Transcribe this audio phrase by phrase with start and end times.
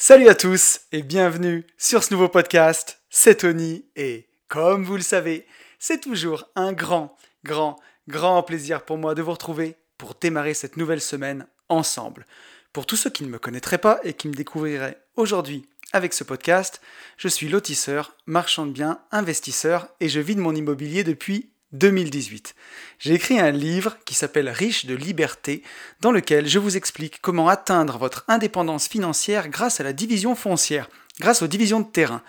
[0.00, 3.00] Salut à tous et bienvenue sur ce nouveau podcast.
[3.10, 5.44] C'est Tony et comme vous le savez,
[5.80, 10.76] c'est toujours un grand, grand, grand plaisir pour moi de vous retrouver pour démarrer cette
[10.76, 12.26] nouvelle semaine ensemble.
[12.72, 16.22] Pour tous ceux qui ne me connaîtraient pas et qui me découvriraient aujourd'hui avec ce
[16.22, 16.80] podcast,
[17.16, 22.54] je suis lotisseur, marchand de biens, investisseur et je vis de mon immobilier depuis 2018.
[22.98, 25.62] J'ai écrit un livre qui s'appelle Riche de liberté,
[26.00, 30.88] dans lequel je vous explique comment atteindre votre indépendance financière grâce à la division foncière,
[31.20, 32.22] grâce aux divisions de terrain.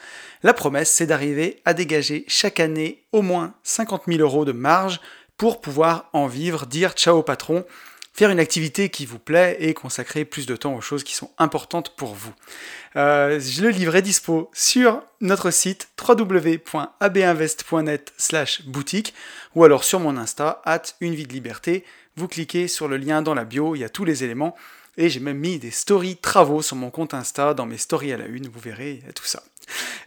[0.44, 5.00] La promesse, c'est d'arriver à dégager chaque année au moins 50 000 euros de marge
[5.38, 7.66] pour pouvoir en vivre, dire ciao patron,
[8.20, 11.32] faire une activité qui vous plaît et consacrer plus de temps aux choses qui sont
[11.38, 12.34] importantes pour vous.
[12.98, 19.14] Euh, le livre est dispo sur notre site www.abinvest.net slash boutique
[19.56, 21.86] ou alors sur mon Insta, at une vie de liberté.
[22.18, 24.54] Vous cliquez sur le lien dans la bio, il y a tous les éléments.
[24.98, 28.18] Et j'ai même mis des stories travaux sur mon compte Insta, dans mes stories à
[28.18, 29.44] la une, vous verrez, il y a tout ça.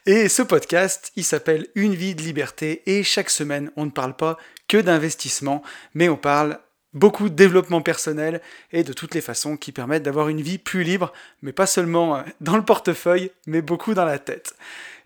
[0.04, 4.14] Et ce podcast, il s'appelle Une vie de liberté, et chaque semaine, on ne parle
[4.14, 4.36] pas
[4.68, 5.62] que d'investissement,
[5.94, 6.58] mais on parle
[6.94, 8.40] beaucoup de développement personnel
[8.72, 11.12] et de toutes les façons qui permettent d'avoir une vie plus libre,
[11.42, 14.54] mais pas seulement euh, dans le portefeuille, mais beaucoup dans la tête.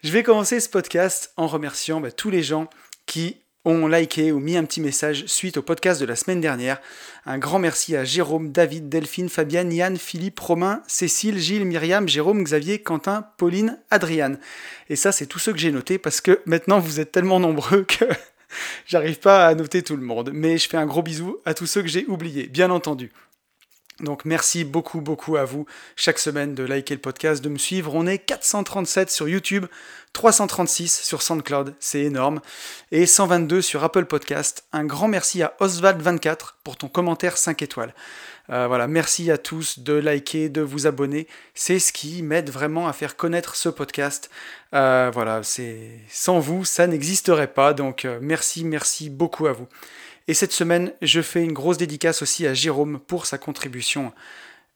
[0.03, 2.69] Je vais commencer ce podcast en remerciant bah, tous les gens
[3.07, 6.81] qui ont liké ou mis un petit message suite au podcast de la semaine dernière.
[7.25, 12.45] Un grand merci à Jérôme, David, Delphine, Fabienne, Yann, Philippe, Romain, Cécile, Gilles, Myriam, Jérôme,
[12.45, 14.39] Xavier, Quentin, Pauline, Adriane.
[14.89, 17.83] Et ça, c'est tous ceux que j'ai notés parce que maintenant vous êtes tellement nombreux
[17.83, 18.05] que
[18.87, 21.67] J'arrive pas à noter tout le monde, mais je fais un gros bisou à tous
[21.67, 23.13] ceux que j'ai oubliés, bien entendu.
[24.01, 25.65] Donc merci beaucoup beaucoup à vous
[25.97, 27.95] chaque semaine de liker le podcast, de me suivre.
[27.95, 29.65] On est 437 sur YouTube,
[30.13, 32.43] 336 sur SoundCloud, c'est énorme,
[32.93, 34.67] et 122 sur Apple Podcast.
[34.73, 37.95] Un grand merci à Oswald24 pour ton commentaire 5 étoiles.
[38.51, 41.27] Euh, voilà, merci à tous de liker, de vous abonner.
[41.55, 44.31] C'est ce qui m'aide vraiment à faire connaître ce podcast.
[44.75, 47.73] Euh, voilà, c'est sans vous, ça n'existerait pas.
[47.75, 49.67] Donc euh, merci, merci beaucoup à vous.
[50.29, 54.13] Et cette semaine, je fais une grosse dédicace aussi à Jérôme pour sa contribution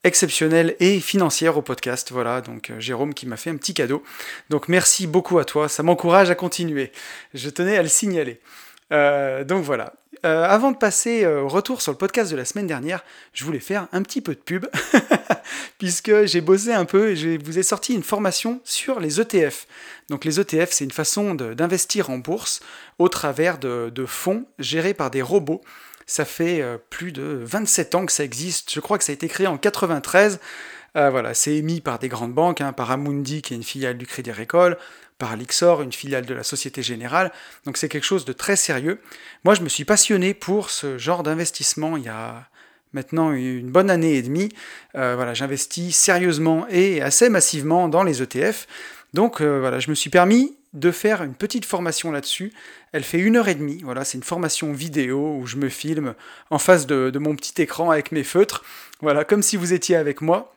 [0.05, 2.11] exceptionnelle et financière au podcast.
[2.13, 4.03] Voilà, donc Jérôme qui m'a fait un petit cadeau.
[4.49, 6.93] Donc merci beaucoup à toi, ça m'encourage à continuer.
[7.35, 8.41] Je tenais à le signaler.
[8.91, 9.93] Donc voilà.
[10.27, 13.03] Euh, avant de passer euh, au retour sur le podcast de la semaine dernière,
[13.33, 14.67] je voulais faire un petit peu de pub,
[15.79, 19.67] puisque j'ai bossé un peu et je vous ai sorti une formation sur les ETF.
[20.11, 22.61] Donc les ETF, c'est une façon d'investir en bourse
[22.99, 25.63] au travers de, fonds gérés par des robots.
[26.07, 29.15] Ça fait euh, plus de 27 ans que ça existe, je crois que ça a
[29.15, 30.39] été créé en 93.
[30.95, 34.07] voilà, c'est émis par des grandes banques, hein, par Amundi qui est une filiale du
[34.07, 34.77] Crédit Agricole,
[35.21, 37.31] par Lixor, une filiale de la Société Générale.
[37.67, 39.01] Donc c'est quelque chose de très sérieux.
[39.45, 42.49] Moi, je me suis passionné pour ce genre d'investissement il y a
[42.93, 44.49] maintenant une bonne année et demie.
[44.97, 48.67] Euh, voilà, j'investis sérieusement et assez massivement dans les ETF.
[49.13, 52.53] Donc euh, voilà, je me suis permis de faire une petite formation là-dessus.
[52.93, 53.83] Elle fait une heure et demie.
[53.85, 56.15] Voilà, c'est une formation vidéo où je me filme
[56.49, 58.65] en face de, de mon petit écran avec mes feutres.
[59.01, 60.55] Voilà, comme si vous étiez avec moi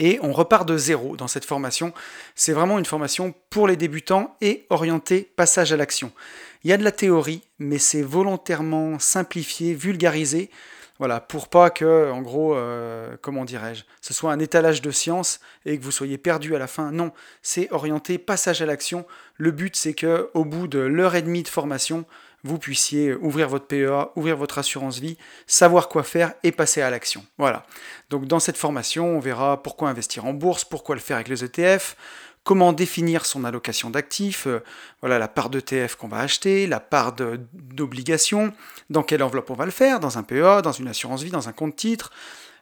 [0.00, 1.92] et on repart de zéro dans cette formation.
[2.34, 6.10] C'est vraiment une formation pour les débutants et orientée passage à l'action.
[6.64, 10.50] Il y a de la théorie, mais c'est volontairement simplifié, vulgarisé,
[11.00, 15.40] voilà, pour pas que, en gros, euh, comment dirais-je, ce soit un étalage de science
[15.64, 16.92] et que vous soyez perdu à la fin.
[16.92, 19.06] Non, c'est orienté passage à l'action.
[19.38, 22.04] Le but, c'est que au bout de l'heure et demie de formation,
[22.44, 26.90] vous puissiez ouvrir votre PEA, ouvrir votre assurance vie, savoir quoi faire et passer à
[26.90, 27.24] l'action.
[27.38, 27.64] Voilà.
[28.08, 31.44] Donc dans cette formation, on verra pourquoi investir en bourse, pourquoi le faire avec les
[31.44, 31.96] ETF,
[32.44, 34.60] comment définir son allocation d'actifs, euh,
[35.00, 37.14] voilà la part d'ETF qu'on va acheter, la part
[37.52, 38.52] d'obligation,
[38.88, 41.48] dans quelle enveloppe on va le faire, dans un PEA, dans une assurance vie, dans
[41.48, 42.10] un compte titre,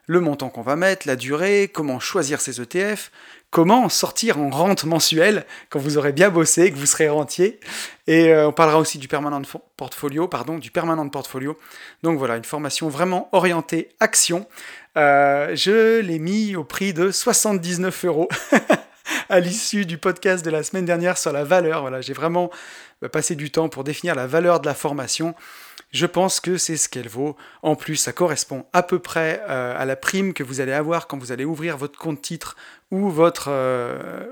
[0.09, 3.11] le montant qu'on va mettre, la durée, comment choisir ses ETF,
[3.51, 7.59] comment sortir en rente mensuelle quand vous aurez bien bossé, que vous serez rentier.
[8.07, 9.43] Et euh, on parlera aussi du permanent
[9.77, 11.59] portfolio, pardon, du permanent portfolio.
[12.01, 14.47] Donc voilà, une formation vraiment orientée action.
[14.97, 18.29] Euh, je l'ai mis au prix de 79 euros.
[19.29, 21.81] à l'issue du podcast de la semaine dernière sur la valeur.
[21.81, 22.49] Voilà, j'ai vraiment
[23.01, 25.35] bah, passé du temps pour définir la valeur de la formation
[25.91, 27.35] je pense que c'est ce qu'elle vaut.
[27.63, 31.07] En plus, ça correspond à peu près euh, à la prime que vous allez avoir
[31.07, 32.55] quand vous allez ouvrir votre compte titre
[32.91, 34.25] ou votre, euh,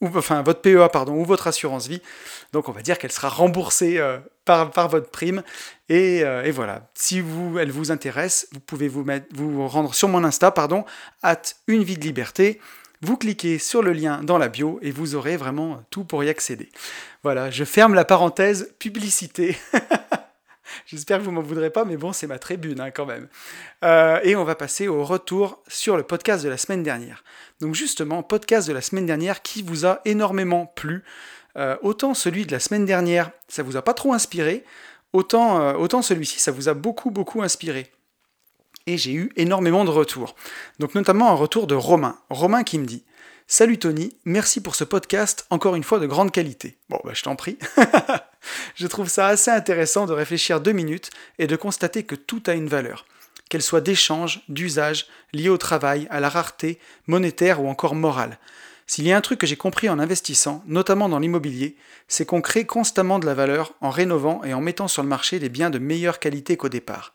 [0.00, 2.02] ou, enfin, votre PEA pardon, ou votre assurance vie.
[2.52, 5.42] Donc on va dire qu'elle sera remboursée euh, par, votre prime.
[5.88, 7.22] Et, voilà, si
[7.58, 10.84] elle vous intéresse, vous pouvez vous rendre sur mon Insta, pardon,
[11.22, 12.60] at une vie de liberté.
[13.02, 16.28] Vous cliquez sur le lien dans la bio et vous aurez vraiment tout pour y
[16.28, 16.70] accéder.
[17.22, 19.56] Voilà, je ferme la parenthèse publicité.
[20.86, 23.28] J'espère que vous m'en voudrez pas, mais bon, c'est ma tribune hein, quand même.
[23.84, 27.24] Euh, et on va passer au retour sur le podcast de la semaine dernière.
[27.60, 31.04] Donc justement, podcast de la semaine dernière qui vous a énormément plu.
[31.56, 34.64] Euh, autant celui de la semaine dernière, ça vous a pas trop inspiré,
[35.12, 37.90] autant, euh, autant celui-ci, ça vous a beaucoup, beaucoup inspiré.
[38.86, 40.36] Et j'ai eu énormément de retours.
[40.78, 42.18] Donc notamment un retour de Romain.
[42.30, 43.04] Romain qui me dit
[43.48, 46.76] Salut Tony, merci pour ce podcast, encore une fois de grande qualité.
[46.88, 47.58] Bon, bah, je t'en prie.
[48.74, 52.54] je trouve ça assez intéressant de réfléchir deux minutes et de constater que tout a
[52.54, 53.06] une valeur,
[53.48, 58.40] qu'elle soit d'échange, d'usage, liée au travail, à la rareté, monétaire ou encore morale.
[58.88, 61.76] S'il y a un truc que j'ai compris en investissant, notamment dans l'immobilier,
[62.08, 65.38] c'est qu'on crée constamment de la valeur en rénovant et en mettant sur le marché
[65.38, 67.14] des biens de meilleure qualité qu'au départ.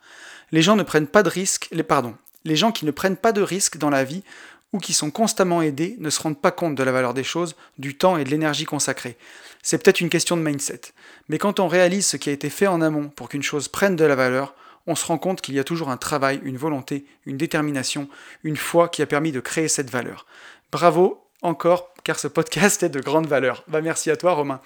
[0.53, 3.33] Les gens ne prennent pas de risques, les, pardon, les gens qui ne prennent pas
[3.33, 4.23] de risques dans la vie
[4.73, 7.55] ou qui sont constamment aidés ne se rendent pas compte de la valeur des choses,
[7.77, 9.17] du temps et de l'énergie consacrée.
[9.63, 10.81] C'est peut-être une question de mindset.
[11.29, 13.95] Mais quand on réalise ce qui a été fait en amont pour qu'une chose prenne
[13.95, 14.55] de la valeur,
[14.87, 18.09] on se rend compte qu'il y a toujours un travail, une volonté, une détermination,
[18.43, 20.25] une foi qui a permis de créer cette valeur.
[20.71, 23.63] Bravo encore, car ce podcast est de grande valeur.
[23.67, 24.61] Bah, merci à toi, Romain.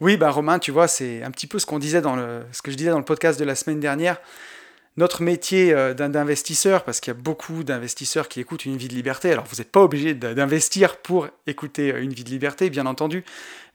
[0.00, 2.98] Oui, bah, Romain, tu vois, c'est un petit peu ce ce que je disais dans
[2.98, 4.18] le podcast de la semaine dernière
[4.96, 8.94] notre métier euh, d'investisseur, parce qu'il y a beaucoup d'investisseurs qui écoutent une vie de
[8.94, 9.32] liberté.
[9.32, 13.24] Alors vous n'êtes pas obligé d'investir pour écouter euh, une vie de liberté, bien entendu,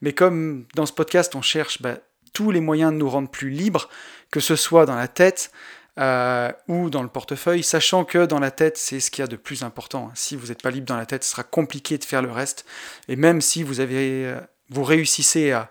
[0.02, 1.98] mais comme dans ce podcast on cherche bah,
[2.34, 3.90] tous les moyens de nous rendre plus libres,
[4.32, 5.52] que ce soit dans la tête
[6.00, 9.28] euh, ou dans le portefeuille, sachant que dans la tête c'est ce qu'il y a
[9.28, 10.12] de plus important.
[10.16, 12.66] Si vous n'êtes pas libre dans la tête, ce sera compliqué de faire le reste.
[13.08, 14.34] Et même si vous avez,
[14.70, 15.70] vous réussissez à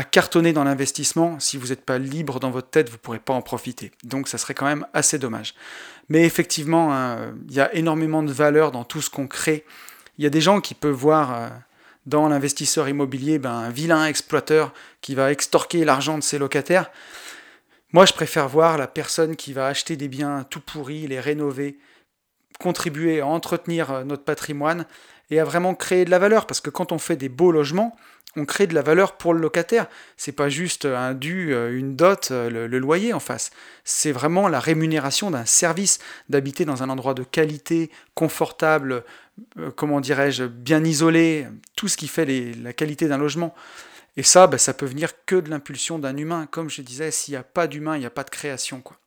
[0.00, 3.18] à cartonner dans l'investissement, si vous n'êtes pas libre dans votre tête, vous ne pourrez
[3.18, 3.92] pas en profiter.
[4.02, 5.54] Donc ça serait quand même assez dommage.
[6.08, 9.62] Mais effectivement, hein, il y a énormément de valeur dans tout ce qu'on crée.
[10.16, 11.48] Il y a des gens qui peuvent voir euh,
[12.06, 16.90] dans l'investisseur immobilier ben, un vilain exploiteur qui va extorquer l'argent de ses locataires.
[17.92, 21.78] Moi, je préfère voir la personne qui va acheter des biens tout pourris, les rénover,
[22.58, 24.86] contribuer à entretenir euh, notre patrimoine
[25.30, 26.46] et à vraiment créer de la valeur.
[26.46, 27.94] Parce que quand on fait des beaux logements,
[28.36, 29.86] on crée de la valeur pour le locataire.
[30.16, 33.50] C'est pas juste un dû, euh, une dot, euh, le, loyer en face.
[33.84, 35.98] C'est vraiment la rémunération d'un service,
[36.28, 39.04] d'habiter dans un endroit de qualité, confortable,
[39.58, 41.46] euh, comment dirais-je, bien isolé,
[41.76, 43.54] tout ce qui fait la qualité d'un logement.
[44.16, 46.46] Et ça, bah, ça peut venir que de l'impulsion d'un humain.
[46.50, 48.80] Comme je disais, s'il n'y a pas d'humain, il n'y a pas de création.
[48.80, 48.99] Quoi.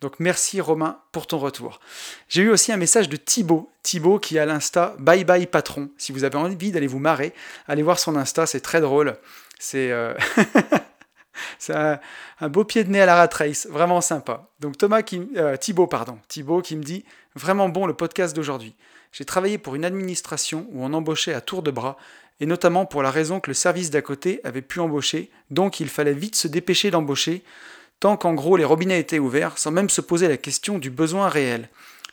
[0.00, 1.80] Donc merci Romain pour ton retour.
[2.28, 5.88] J'ai eu aussi un message de Thibaut, Thibaut qui a l'insta Bye Bye Patron.
[5.96, 7.32] Si vous avez envie d'aller vous marrer,
[7.68, 9.16] allez voir son Insta, c'est très drôle.
[9.58, 10.14] C'est euh,
[11.68, 14.50] un, beau pied de nez à la rat race, vraiment sympa.
[14.60, 15.02] Donc Thomas
[15.36, 17.04] euh, Thibaut, pardon, Thibaut qui me dit
[17.34, 18.74] vraiment bon le podcast d'aujourd'hui.
[19.12, 21.96] J'ai travaillé pour une administration où on embauchait à tour de bras,
[22.40, 25.88] et notamment pour la raison que le service d'à côté avait pu embaucher, donc il
[25.88, 27.44] fallait vite se dépêcher d'embaucher
[28.00, 31.28] tant qu'en gros les robinets étaient ouverts, sans même se poser la question du besoin
[31.28, 31.68] réel.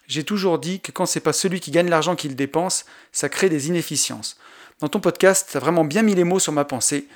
[0.08, 3.30] J'ai toujours dit que quand c'est pas celui qui gagne l'argent qui le dépense, ça
[3.30, 4.38] crée des inefficiences.
[4.80, 7.08] Dans ton podcast, tu as vraiment bien mis les mots sur ma pensée.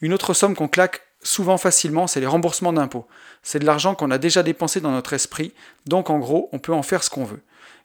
[0.00, 3.06] Une autre somme qu'on claque souvent facilement, c'est les remboursements d'impôts.
[3.42, 5.52] C'est de l'argent qu'on a déjà dépensé dans notre esprit,
[5.86, 7.40] donc en gros, on peut en faire ce qu'on veut.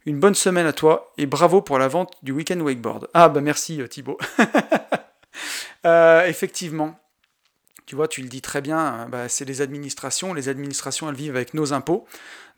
[0.06, 3.08] Une bonne semaine à toi et bravo pour la vente du week-end wakeboard.
[3.14, 4.18] Ah bah merci euh, Thibaut.
[5.86, 7.00] Euh, effectivement,
[7.90, 10.36] tu vois, tu le dis très bien, hein, bah, c'est les administrations.
[10.36, 12.06] Les administrations, elles vivent avec nos impôts.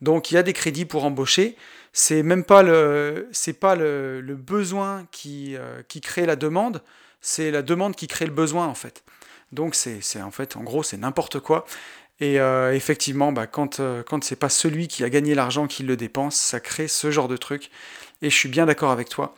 [0.02, 1.56] Donc il y a des crédits pour embaucher.
[1.94, 6.82] C'est même pas le, c'est pas le, besoin qui, euh, qui crée la demande,
[7.22, 9.06] c'est la demande qui crée le besoin en fait.
[9.54, 11.66] Donc c'est, en fait, en gros, c'est n'importe quoi.
[12.20, 15.84] Et euh, effectivement, bah, quand, euh, quand c'est pas celui qui a gagné l'argent qui
[15.84, 17.72] le dépense, ça crée ce genre de truc.
[18.22, 19.34] Et je suis bien d'accord avec toi.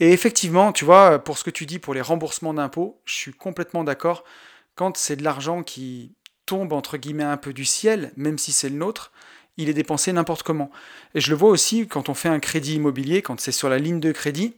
[0.00, 3.32] Et effectivement, tu vois, pour ce que tu dis pour les remboursements d'impôts, je suis
[3.32, 4.24] complètement d'accord
[4.74, 6.14] quand c'est de l'argent qui
[6.46, 9.12] tombe entre guillemets un peu du ciel, même si c'est le nôtre,
[9.56, 10.70] il est dépensé n'importe comment.
[11.14, 13.78] Et je le vois aussi quand on fait un crédit immobilier, quand c'est sur la
[13.78, 14.54] ligne de crédit,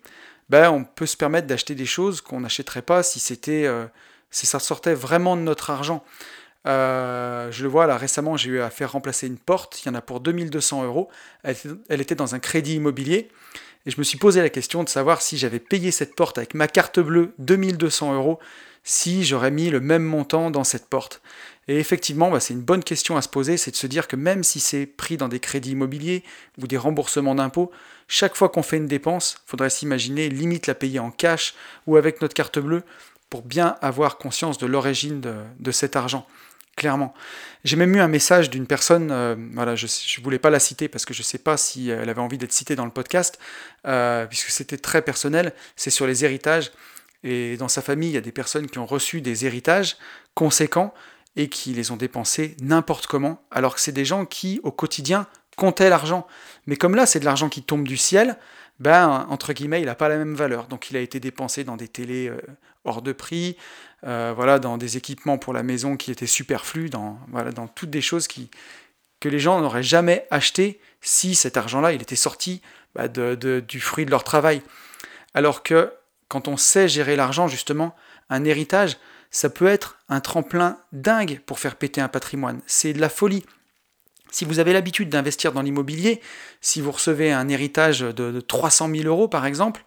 [0.49, 3.87] ben, on peut se permettre d'acheter des choses qu'on n'achèterait pas si c'était euh,
[4.31, 6.05] si ça sortait vraiment de notre argent.
[6.67, 9.91] Euh, je le vois là récemment, j'ai eu à faire remplacer une porte, il y
[9.91, 11.09] en a pour 2200 euros.
[11.43, 13.29] Elle était dans un crédit immobilier.
[13.85, 16.55] Et je me suis posé la question de savoir si j'avais payé cette porte avec
[16.55, 18.39] ma carte bleue 2200 euros,
[18.85, 21.23] si j'aurais mis le même montant dans cette porte
[21.69, 24.17] Et effectivement, bah, c'est une bonne question à se poser, c'est de se dire que
[24.17, 26.25] même si c'est pris dans des crédits immobiliers
[26.61, 27.71] ou des remboursements d'impôts,
[28.09, 31.55] chaque fois qu'on fait une dépense, il faudrait s'imaginer limite la payer en cash
[31.87, 32.83] ou avec notre carte bleue
[33.31, 35.23] pour bien avoir conscience de l'origine
[35.59, 36.27] de, cet argent
[36.77, 37.15] clairement.
[37.65, 39.37] J'ai même eu un message d'une personne, euh,
[39.77, 42.21] je ne voulais pas la citer parce que je ne sais pas si elle avait
[42.21, 43.39] envie d'être citée dans le podcast,
[43.87, 46.73] euh, puisque c'était très personnel, c'est sur les héritages.
[47.25, 49.97] Et dans sa famille, il y a des personnes qui ont reçu des héritages
[50.35, 50.93] conséquents
[51.37, 55.27] et qui les ont dépensés n'importe comment, alors que c'est des gens qui, au quotidien,
[55.57, 56.27] comptaient l'argent.
[56.67, 58.37] Mais comme là, c'est de l'argent qui tombe du ciel,
[58.81, 60.67] ben, entre guillemets, il n'a pas la même valeur.
[60.67, 62.41] Donc il a été dépensé dans des télés euh,
[62.85, 63.57] hors de prix,
[64.05, 67.91] euh, voilà, dans des équipements pour la maison qui étaient superflus, dans, voilà, dans toutes
[67.91, 68.51] des choses qui,
[69.21, 72.61] que les gens n'auraient jamais acheté si cet argent-là, il était sorti
[72.95, 74.63] bah, du fruit de leur travail.
[75.35, 75.93] Alors que
[76.33, 77.95] quand on sait gérer l'argent, justement,
[78.31, 78.97] un héritage,
[79.31, 82.63] ça peut être un tremplin dingue pour faire péter un patrimoine.
[82.67, 83.45] C'est de la folie.
[84.31, 86.23] Si vous avez l'habitude d'investir dans l'immobilier,
[86.63, 89.85] si vous recevez un héritage de, 300 000 euros par exemple,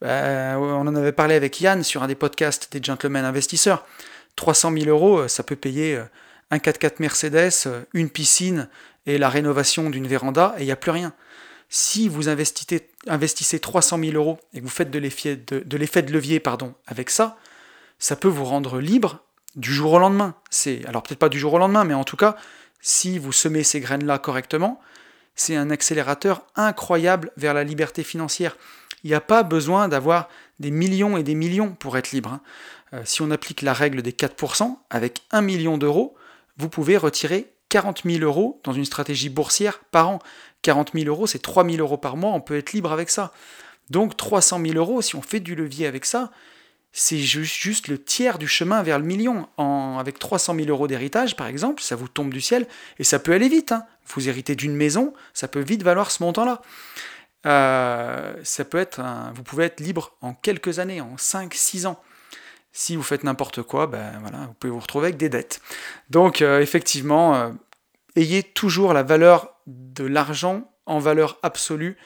[0.00, 3.84] bah, on en avait parlé avec Yann sur un des podcasts des gentlemen investisseurs,
[4.36, 6.04] 300 000 euros, ça peut payer euh,
[6.52, 8.68] un 4x4 Mercedes, euh, une piscine
[9.06, 11.12] et la rénovation d'une véranda, et il n'y a plus rien.
[11.74, 15.76] Si vous investissez, investissez 300 000 euros et que vous faites de l'effet de,
[16.12, 16.42] levier
[16.86, 17.38] avec ça,
[17.98, 19.24] ça peut vous rendre libre
[19.56, 20.34] du jour au lendemain.
[20.86, 22.36] Alors peut-être pas du jour au lendemain, mais en tout cas,
[22.82, 24.82] si vous semez ces graines-là correctement,
[25.34, 28.58] c'est un accélérateur incroyable vers la liberté financière.
[29.02, 30.28] Il n'y a pas besoin d'avoir
[30.60, 32.34] des millions et des millions pour être libre.
[32.34, 32.40] Hein.
[32.92, 36.14] Euh, si on applique la règle des 4%, avec 1 million d'euros,
[36.58, 40.18] vous pouvez retirer 40 000 euros dans une stratégie boursière par an.
[40.62, 43.32] 40 000 euros, c'est 3 000 euros par mois, on peut être libre avec ça.
[43.90, 46.30] Donc 300 000 euros, si on fait du levier avec ça,
[46.92, 49.48] c'est juste, le tiers du chemin vers le million.
[49.98, 52.66] Avec 300 000 euros d'héritage, par exemple, ça vous tombe du ciel,
[52.98, 53.72] et ça peut aller vite.
[53.72, 53.84] Hein.
[54.08, 56.60] Vous héritez d'une maison, ça peut vite valoir ce montant-là.
[57.44, 59.00] Euh, ça peut être
[59.34, 62.00] vous pouvez être libre en quelques années, en 5-6 ans.
[62.72, 65.60] Si vous faites n'importe quoi, ben voilà, vous pouvez vous retrouver avec des dettes.
[66.10, 67.50] Donc euh, effectivement, euh,
[68.16, 71.96] ayez toujours la valeur de l'argent en valeur absolue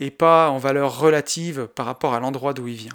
[0.00, 2.92] et pas en valeur relative par rapport à l'endroit d'où il vient.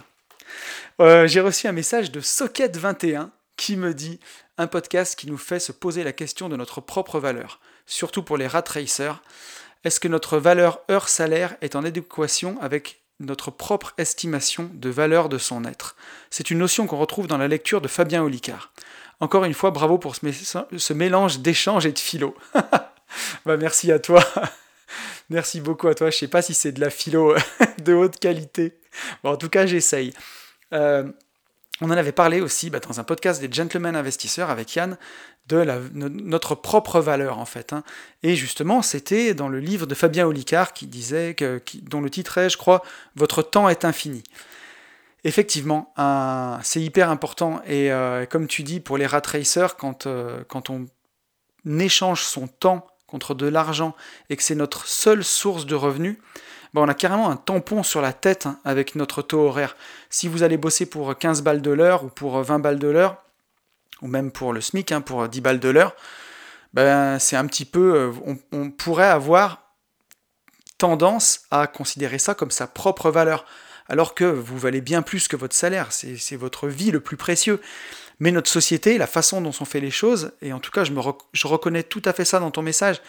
[1.00, 4.20] Euh, j'ai reçu un message de Socket21 qui me dit
[4.58, 8.36] un podcast qui nous fait se poser la question de notre propre valeur, surtout pour
[8.36, 9.22] les rat racers.
[9.84, 15.38] Est-ce que notre valeur heure-salaire est en adéquation avec notre propre estimation de valeur de
[15.38, 15.96] son être?
[16.30, 18.72] C'est une notion qu'on retrouve dans la lecture de Fabien Olicard.
[19.20, 22.34] Encore une fois, bravo pour ce, mélange d'échange et de philo.
[23.46, 24.24] bah, merci à toi.
[25.30, 26.10] merci beaucoup à toi.
[26.10, 27.34] Je sais pas si c'est de la philo
[27.84, 28.74] de haute qualité.
[29.24, 30.12] en tout cas, j'essaye.
[30.72, 31.04] Euh,
[31.80, 34.96] on en avait parlé aussi bah, dans un podcast des Gentlemen Investisseurs avec Yann
[35.48, 35.64] de
[35.94, 37.72] notre propre valeur en fait.
[37.72, 37.82] Hein.
[38.22, 42.38] Et justement, c'était dans le livre de Fabien Olicard qui disait que, dont le titre
[42.38, 42.82] est, je crois,
[43.16, 44.22] Votre temps est infini.
[45.24, 45.94] Effectivement,
[46.62, 47.62] c'est hyper important.
[47.66, 50.86] Et euh, comme tu dis, pour les rat racers, quand, euh, quand on
[51.78, 53.94] échange son temps contre de l'argent
[54.30, 56.16] et que c'est notre seule source de revenus,
[56.72, 59.76] bah, on a carrément un tampon sur la tête hein, avec notre taux horaire.
[60.08, 63.22] Si vous allez bosser pour 15 balles de l'heure ou pour 20 balles de l'heure,
[64.00, 65.94] ou même pour le SMIC, hein, pour 10 balles de l'heure,
[66.72, 67.94] ben, c'est un petit peu.
[67.94, 69.74] Euh, on, pourrait avoir
[70.78, 73.44] tendance à considérer ça comme sa propre valeur,
[73.88, 77.60] alors que vous valez bien plus que votre salaire, c'est votre vie le plus précieux.
[78.22, 80.92] Mais notre société, la façon dont on fait les choses, et en tout cas je,
[80.92, 81.00] me
[81.32, 83.02] je reconnais tout à fait ça dans ton message,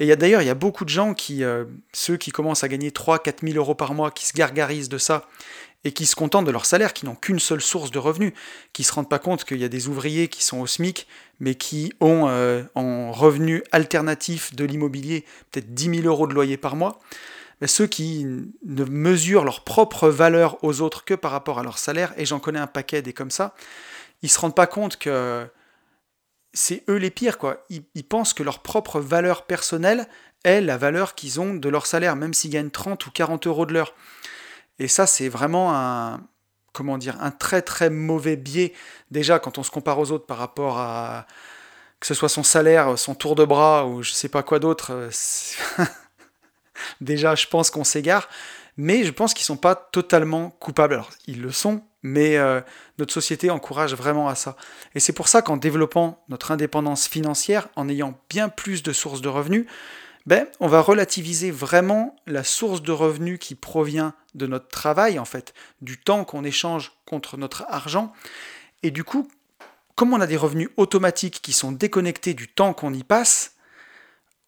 [0.00, 2.88] et d'ailleurs, il y a beaucoup de gens qui, euh, ceux qui commencent à gagner
[2.88, 5.28] 3-4 000 euros par mois, qui se gargarisent de ça
[5.84, 8.32] et qui se contentent de leur salaire, qui n'ont qu'une seule source de revenus,
[8.72, 11.06] qui ne se rendent pas compte qu'il y a des ouvriers qui sont au SMIC,
[11.40, 16.56] mais qui ont euh, en revenu alternatif de l'immobilier peut-être 10 000 euros de loyer
[16.56, 17.00] par mois.
[17.66, 22.14] Ceux qui ne mesurent leur propre valeur aux autres que par rapport à leur salaire,
[22.16, 23.54] et j'en connais un paquet des comme ça,
[24.24, 25.46] ils se rendent pas compte que
[26.54, 27.62] c'est eux les pires, quoi.
[27.68, 30.08] Ils, pensent que leur propre valeur personnelle
[30.44, 33.66] est la valeur qu'ils ont de leur salaire, même s'ils gagnent 30 ou 40 euros
[33.66, 33.94] de l'heure.
[34.78, 36.22] Et ça, c'est vraiment un,
[36.72, 38.72] comment dire, un très très mauvais biais.
[39.10, 41.26] Déjà, quand on se compare aux autres par rapport à
[42.00, 44.92] que ce soit son salaire, son tour de bras ou je sais pas quoi d'autre,
[44.92, 45.84] euh,
[47.02, 48.26] déjà, je pense qu'on s'égare.
[48.78, 50.94] Mais je pense qu'ils sont pas totalement coupables.
[50.94, 52.60] Alors, ils le sont, mais euh,
[52.98, 54.56] notre société encourage vraiment à ça.
[54.94, 59.22] Et c'est pour ça qu'en développant notre indépendance financière, en ayant bien plus de sources
[59.22, 59.66] de revenus,
[60.26, 65.24] ben, on va relativiser vraiment la source de revenus qui provient de notre travail, en
[65.24, 68.12] fait, du temps qu'on échange contre notre argent.
[68.82, 69.28] Et du coup,
[69.94, 73.52] comme on a des revenus automatiques qui sont déconnectés du temps qu'on y passe,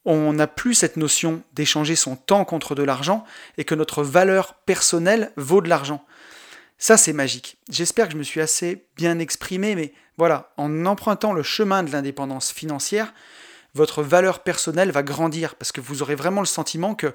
[0.05, 3.25] on n'a plus cette notion d'échanger son temps contre de l'argent
[3.57, 6.05] et que notre valeur personnelle vaut de l'argent.
[6.79, 7.57] Ça, c'est magique.
[7.71, 11.91] J'espère que je me suis assez bien exprimé, mais voilà, en empruntant le chemin de
[11.91, 13.15] l'indépendance financière,
[13.75, 17.15] votre valeur personnelle va grandir parce que vous aurez vraiment le sentiment que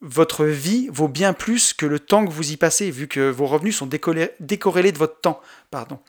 [0.00, 3.46] votre vie vaut bien plus que le temps que vous y passez, vu que vos
[3.46, 5.40] revenus sont décorrélés de votre temps.
[5.70, 6.00] Pardon.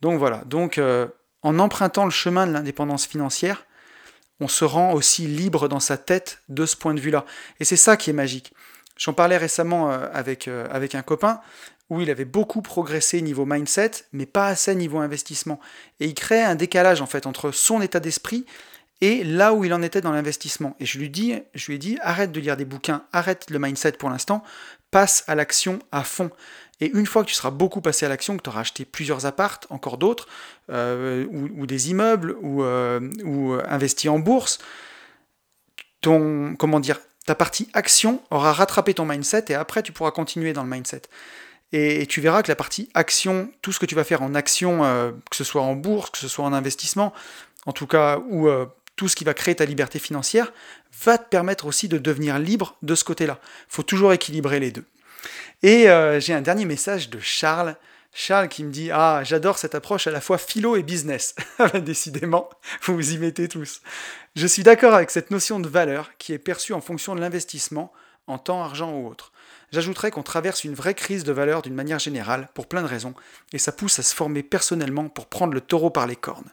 [0.00, 1.06] Donc voilà, donc euh,
[1.42, 3.66] en empruntant le chemin de l'indépendance financière,
[4.40, 7.24] on se rend aussi libre dans sa tête de ce point de vue-là.
[7.60, 8.52] Et c'est ça qui est magique.
[8.96, 10.08] J'en parlais récemment euh,
[10.48, 11.40] euh, avec un copain
[11.90, 15.60] où il avait beaucoup progressé niveau mindset, mais pas assez niveau investissement.
[15.98, 18.46] Et il crée un décalage en fait entre son état d'esprit
[19.00, 20.76] et là où il en était dans l'investissement.
[20.78, 23.58] Et je lui, dis, je lui ai dit, arrête de lire des bouquins, arrête le
[23.58, 24.42] mindset pour l'instant,
[24.90, 26.30] passe à l'action à fond.
[26.80, 29.26] Et une fois que tu seras beaucoup passé à l'action, que tu auras acheté plusieurs
[29.26, 30.28] appartes, encore d'autres,
[30.70, 34.58] euh, ou, des immeubles, ou, euh, euh, investi en bourse,
[36.02, 40.62] comment dire, ta partie action aura rattrapé ton mindset et après tu pourras continuer dans
[40.62, 41.02] le mindset.
[41.72, 44.80] Et, tu verras que la partie action, tout ce que tu vas faire en action,
[45.30, 47.12] que ce soit en bourse, que ce soit en investissement,
[47.66, 48.48] en tout cas, ou
[48.96, 50.52] tout ce qui va créer ta liberté financière,
[51.04, 53.38] va te permettre aussi de devenir libre de ce côté-là.
[53.42, 54.84] Il faut toujours équilibrer les deux.
[55.62, 57.76] Et euh, j'ai un dernier message de Charles.
[58.12, 61.34] Charles qui me dit Ah, j'adore cette approche à la fois philo et business.
[61.74, 62.50] Décidément,
[62.82, 63.82] vous vous y mettez tous.
[64.36, 67.92] Je suis d'accord avec cette notion de valeur qui est perçue en fonction de l'investissement,
[68.26, 69.32] en temps, argent ou autre.
[69.72, 73.14] J'ajouterais qu'on traverse une vraie crise de valeur d'une manière générale, pour plein de raisons,
[73.52, 76.50] et ça pousse à se former personnellement pour prendre le taureau par les cornes.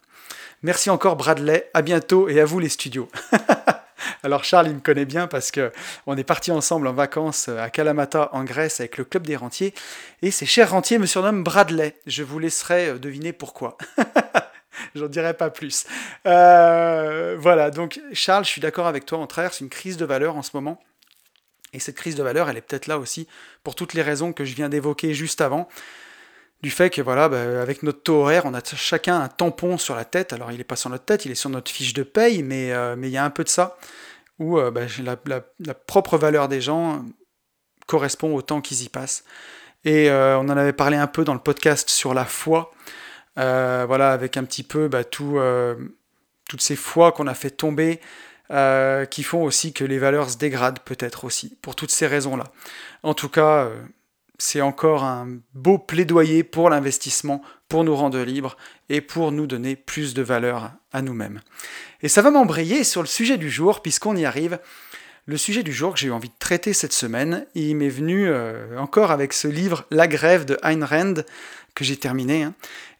[0.62, 3.10] Merci encore Bradley, à bientôt et à vous les studios.
[4.24, 5.72] Alors Charles, il me connaît bien parce que
[6.06, 9.74] on est parti ensemble en vacances à Kalamata en Grèce avec le club des rentiers
[10.22, 11.96] et ces chers rentiers me surnomment Bradley.
[12.08, 13.78] Je vous laisserai euh, deviner pourquoi.
[14.96, 15.86] J'en dirai pas plus.
[16.26, 20.36] Euh, voilà, donc Charles, je suis d'accord avec toi, on traverse une crise de valeur
[20.36, 20.80] en ce moment.
[21.78, 23.28] Et cette crise de valeur, elle est peut-être là aussi
[23.64, 25.70] pour toutes les raisons que je viens d'évoquer juste avant
[26.64, 29.96] du fait que voilà, bah, avec notre taux horaire, on a chacun un tampon sur
[29.96, 30.34] la tête.
[30.34, 32.72] Alors il n'est pas sur notre tête, il est sur notre fiche de paye, mais
[32.72, 33.78] euh, il y a un peu de ça
[34.40, 34.82] où euh, bah,
[35.26, 37.06] la, propre valeur des gens
[37.86, 39.24] correspond au temps qu'ils y passent.
[39.86, 42.74] Et euh, on en avait parlé un peu dans le podcast sur la foi,
[43.36, 45.40] voilà, avec un petit peu bah, tout,
[46.50, 48.02] toutes ces fois qu'on a fait tomber.
[48.50, 52.46] Qui font aussi que les valeurs se dégradent peut-être aussi, pour toutes ces raisons-là.
[53.04, 53.70] En tout cas,
[54.38, 58.56] c'est encore un beau plaidoyer pour l'investissement, pour nous rendre libres
[58.90, 61.42] et pour nous donner plus de valeur à nous-mêmes.
[62.02, 64.60] Et ça va m'embrayer sur le sujet du jour, puisqu'on y arrive.
[65.26, 68.28] Le sujet du jour que j'ai eu envie de traiter cette semaine, il m'est venu
[68.28, 71.16] euh, encore avec ce livre La grève de Ayn Rand,
[71.76, 72.44] que j'ai terminé.
[72.44, 72.54] Hein.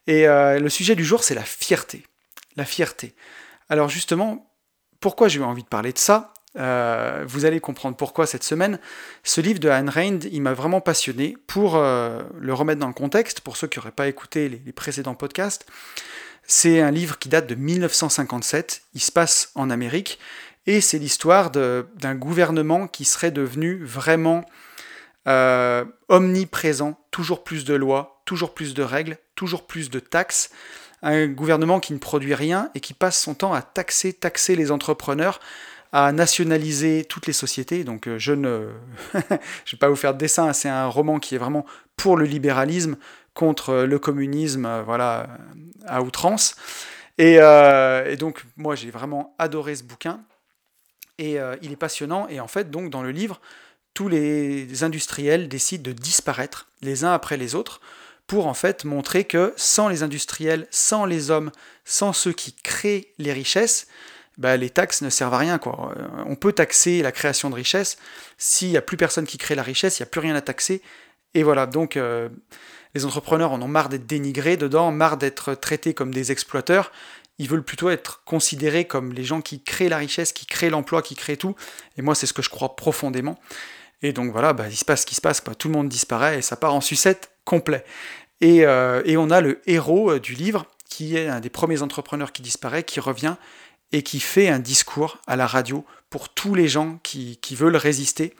[0.08, 2.04] Et euh, le sujet du jour, c'est la fierté.
[2.58, 3.14] La fierté.
[3.70, 4.52] Alors justement,
[5.00, 8.80] pourquoi j'ai eu envie de parler de ça euh, vous allez comprendre pourquoi cette semaine.
[9.24, 11.38] Ce livre de Ayn Rand, il m'a vraiment passionné.
[11.46, 15.16] Pour euh, le remettre dans le contexte, pour ceux qui n'auraient pas écouté les, précédents
[15.16, 15.68] podcasts,
[16.48, 18.82] c'est un livre qui date de 1957.
[18.94, 20.20] Il se passe en Amérique
[20.66, 24.44] et c'est l'histoire d'un gouvernement qui serait devenu vraiment
[25.28, 30.50] euh, omniprésent, toujours plus de lois, toujours plus de règles, toujours plus de taxes.
[31.02, 34.72] Un gouvernement qui ne produit rien et qui passe son temps à taxer, taxer les
[34.72, 35.40] entrepreneurs
[35.92, 37.84] à nationaliser toutes les sociétés.
[37.84, 38.70] Donc euh, je ne
[39.14, 42.98] vais pas vous faire de dessin, c'est un roman qui est vraiment pour le libéralisme
[43.34, 45.28] contre le communisme, euh, voilà,
[45.86, 46.56] à outrance.
[47.18, 50.20] Et, euh, et donc moi j'ai vraiment adoré ce bouquin
[51.18, 52.28] et il est passionnant.
[52.28, 53.42] Et en fait donc dans le livre
[53.96, 57.82] tous les industriels décident de disparaître les uns après les autres
[58.28, 61.52] pour en fait montrer que sans les industriels, sans les hommes,
[61.86, 63.88] sans ceux qui créent les richesses,
[64.38, 65.58] bah, les taxes ne servent à rien.
[65.58, 65.94] Quoi.
[65.98, 67.98] Euh, on peut taxer la création de richesse.
[68.38, 70.42] S'il n'y a plus personne qui crée la richesse, il n'y a plus rien à
[70.42, 70.82] taxer.
[71.34, 72.30] Et voilà, donc euh,
[72.94, 76.92] les entrepreneurs en ont marre d'être dénigrés dedans, marre d'être traités comme des exploiteurs.
[77.40, 81.02] Ils veulent plutôt être considérés comme les gens qui créent la richesse, qui créent l'emploi,
[81.02, 81.56] qui créent tout.
[81.98, 83.40] Et moi, c'est ce que je crois profondément.
[84.02, 86.40] Et donc voilà, bah, il se passe ce qui se passe, tout le monde disparaît
[86.40, 87.84] et ça part en sucette complet.
[88.42, 92.32] Et, euh, et on a le héros du livre, qui est un des premiers entrepreneurs
[92.32, 93.36] qui disparaît, qui revient
[93.92, 98.34] et qui fait un discours à la radio pour tous les gens qui, veulent résister.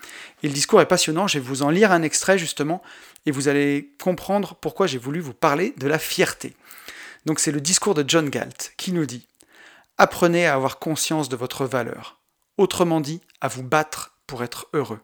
[0.44, 2.82] Et le discours est passionnant, je vais vous en lire un extrait justement,
[3.26, 6.54] et vous allez comprendre pourquoi j'ai voulu vous parler de la fierté.
[7.26, 9.28] Donc c'est le discours de John Galt qui nous dit
[9.98, 12.20] Apprenez à avoir conscience de votre valeur,
[12.58, 15.00] autrement dit, à vous battre pour être heureux.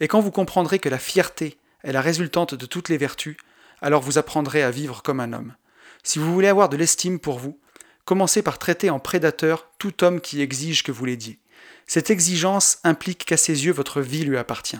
[0.00, 3.38] Et quand vous comprendrez que la fierté est la résultante de toutes les vertus,
[3.80, 5.54] alors vous apprendrez à vivre comme un homme.
[6.02, 7.58] Si vous voulez avoir de l'estime pour vous,
[8.06, 11.40] Commencez par traiter en prédateur tout homme qui exige que vous l'aidiez.
[11.88, 14.78] Cette exigence implique qu'à ses yeux votre vie lui appartient.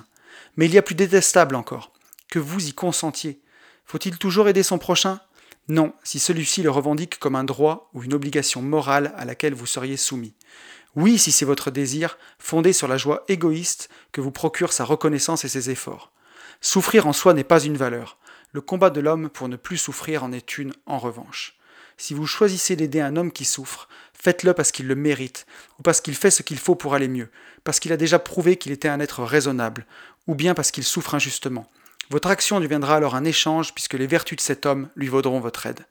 [0.56, 1.92] Mais il y a plus détestable encore,
[2.28, 3.40] que vous y consentiez.
[3.84, 5.18] Faut-il toujours aider son prochain?
[5.68, 9.66] Non, si celui-ci le revendique comme un droit ou une obligation morale à laquelle vous
[9.66, 10.34] seriez soumis.
[10.94, 15.44] Oui, si c'est votre désir, fondé sur la joie égoïste que vous procure sa reconnaissance
[15.44, 16.12] et ses efforts.
[16.60, 18.18] Souffrir en soi n'est pas une valeur.
[18.52, 21.58] Le combat de l'homme pour ne plus souffrir en est une en revanche.
[21.98, 25.46] si vous choisissez d'aider un homme qui souffre, faites-le parce qu'il le mérite,
[25.78, 27.30] ou parce qu'il fait ce qu'il faut pour aller mieux,
[27.64, 29.86] parce qu'il a déjà prouvé qu'il était un être raisonnable,
[30.26, 31.70] ou bien parce qu'il souffre injustement.
[32.10, 35.66] Votre action deviendra alors un échange puisque les vertus de cet homme lui vaudront votre
[35.66, 35.86] aide.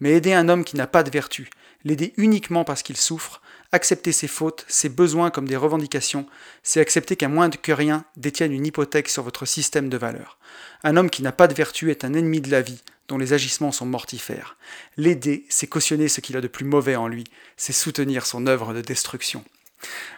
[0.00, 1.48] Mais aider un homme qui n'a pas de vertu,
[1.84, 3.40] l'aider uniquement parce qu'il souffre,
[3.74, 6.26] accepter ses fautes, ses besoins comme des revendications,
[6.62, 10.38] c'est accepter qu'à moins que rien détienne une hypothèque sur votre système de valeurs.
[10.84, 13.32] Un homme qui n'a pas de vertu est un ennemi de la vie, dont les
[13.32, 14.56] agissements sont mortifères.
[14.96, 17.24] L'aider, c'est cautionner ce qu'il a de plus mauvais en lui,
[17.56, 19.44] c'est soutenir son œuvre de destruction.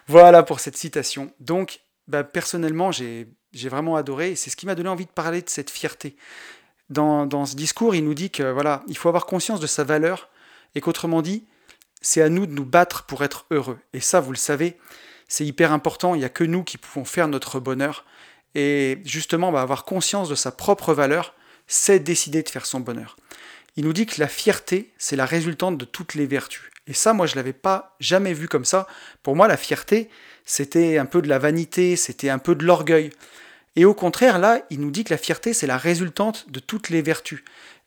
[0.06, 1.32] Voilà pour cette citation.
[1.40, 5.48] Donc, bah, personnellement, j'ai vraiment adoré, c'est ce qui m'a donné envie de parler de
[5.48, 6.14] cette fierté.
[6.90, 9.82] Dans, dans, ce discours, il nous dit que voilà, il faut avoir conscience de sa
[9.82, 10.28] valeur,
[10.74, 11.46] et qu'autrement dit,
[12.06, 13.80] c'est à nous de nous battre pour être heureux.
[13.92, 14.76] Et ça, vous le savez,
[15.26, 18.04] c'est hyper important, il n'y a que nous qui pouvons faire notre bonheur.
[18.54, 21.34] Et justement, bah, avoir conscience de sa propre valeur,
[21.66, 23.16] c'est décider de faire son bonheur.
[23.74, 26.62] Il nous dit que la fierté, c'est la résultante de toutes les vertus.
[26.86, 28.86] Et ça, moi, je ne l'avais pas jamais vu comme ça.
[29.24, 30.08] Pour moi, la fierté,
[30.44, 33.10] c'était un peu de la vanité, c'était un peu de l'orgueil.
[33.74, 36.88] Et au contraire, là, il nous dit que la fierté, c'est la résultante de toutes
[36.88, 37.42] les vertus.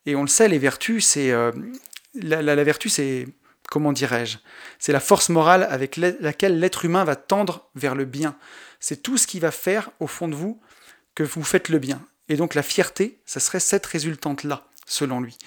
[0.05, 1.31] Et on le sait, les vertus, c'est...
[1.31, 1.53] Euh,
[2.15, 3.27] la, la, vertu, c'est...
[3.69, 4.37] Comment dirais-je
[4.79, 8.35] C'est la force morale avec laquelle l'être humain va tendre vers le bien.
[8.79, 10.59] C'est tout ce qui va faire, au fond de vous,
[11.13, 12.01] que vous faites le bien.
[12.29, 15.37] Et donc la fierté, ça serait cette résultante-là, selon lui.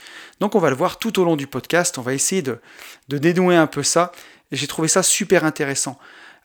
[0.40, 2.60] Donc on va le voir tout au long du podcast, on va essayer de,
[3.08, 4.12] de dénouer un peu ça,
[4.52, 5.98] et j'ai trouvé ça super intéressant.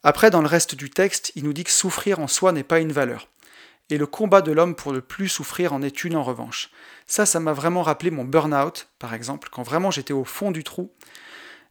[0.04, 2.80] Après, dans le reste du texte, il nous dit que souffrir en soi n'est pas
[2.80, 3.28] une valeur.
[3.90, 6.70] Et le combat de l'homme pour ne plus souffrir en est une en revanche.
[7.08, 10.64] Ça, ça m'a vraiment rappelé mon burn-out, par exemple, quand vraiment j'étais au fond du
[10.64, 10.92] trou.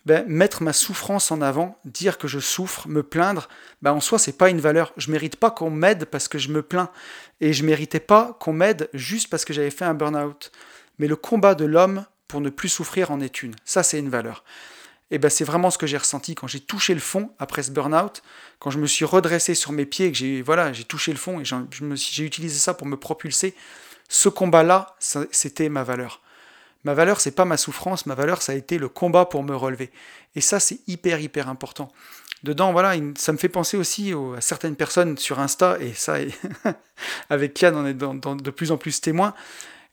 [0.07, 3.49] Ben, mettre ma souffrance en avant, dire que je souffre, me plaindre,
[3.83, 4.92] ben, en soi, c'est pas une valeur.
[4.97, 6.90] Je mérite pas qu'on m'aide parce que je me plains.
[7.40, 10.53] Et je méritais pas qu'on m'aide juste parce que j'avais fait un burn-out.
[10.99, 13.55] Mais le combat de l'homme pour ne plus souffrir en est une.
[13.64, 14.45] Ça, c'est une valeur
[15.11, 17.71] et ben c'est vraiment ce que j'ai ressenti quand j'ai touché le fond après ce
[17.71, 18.23] burn-out,
[18.59, 21.40] quand je me suis redressé sur mes pieds, que j'ai voilà, j'ai touché le fond
[21.40, 23.55] et j'ai utilisé ça pour me propulser.
[24.09, 24.97] Ce combat-là,
[25.31, 26.23] c'était ma valeur.
[26.87, 29.57] Ma valeur, c'est pas ma souffrance, ma valeur, ça a été le combat pour me
[29.57, 29.90] relever.
[30.37, 31.90] Et ça, c'est hyper, hyper important.
[32.44, 36.18] Dedans, voilà, ça me fait penser aussi à certaines personnes sur Insta, et ça,
[37.29, 39.35] avec Kian, on est de plus en plus témoins.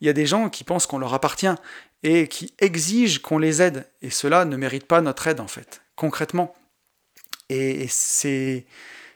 [0.02, 1.56] Il y a des gens qui pensent qu'on leur appartient
[2.04, 3.88] et qui exigent qu'on les aide.
[4.04, 6.54] Et cela ne mérite pas notre aide, en fait, concrètement.
[7.50, 8.68] Et c'est,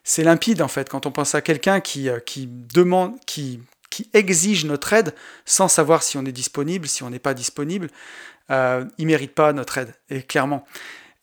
[0.03, 3.59] c'est limpide, en fait, quand on pense à quelqu'un qui, euh, qui demande, qui,
[3.97, 7.89] qui exige notre aide sans savoir si on est disponible, si on n'est pas disponible,
[8.51, 10.67] euh, il ne mérite pas notre aide, et clairement.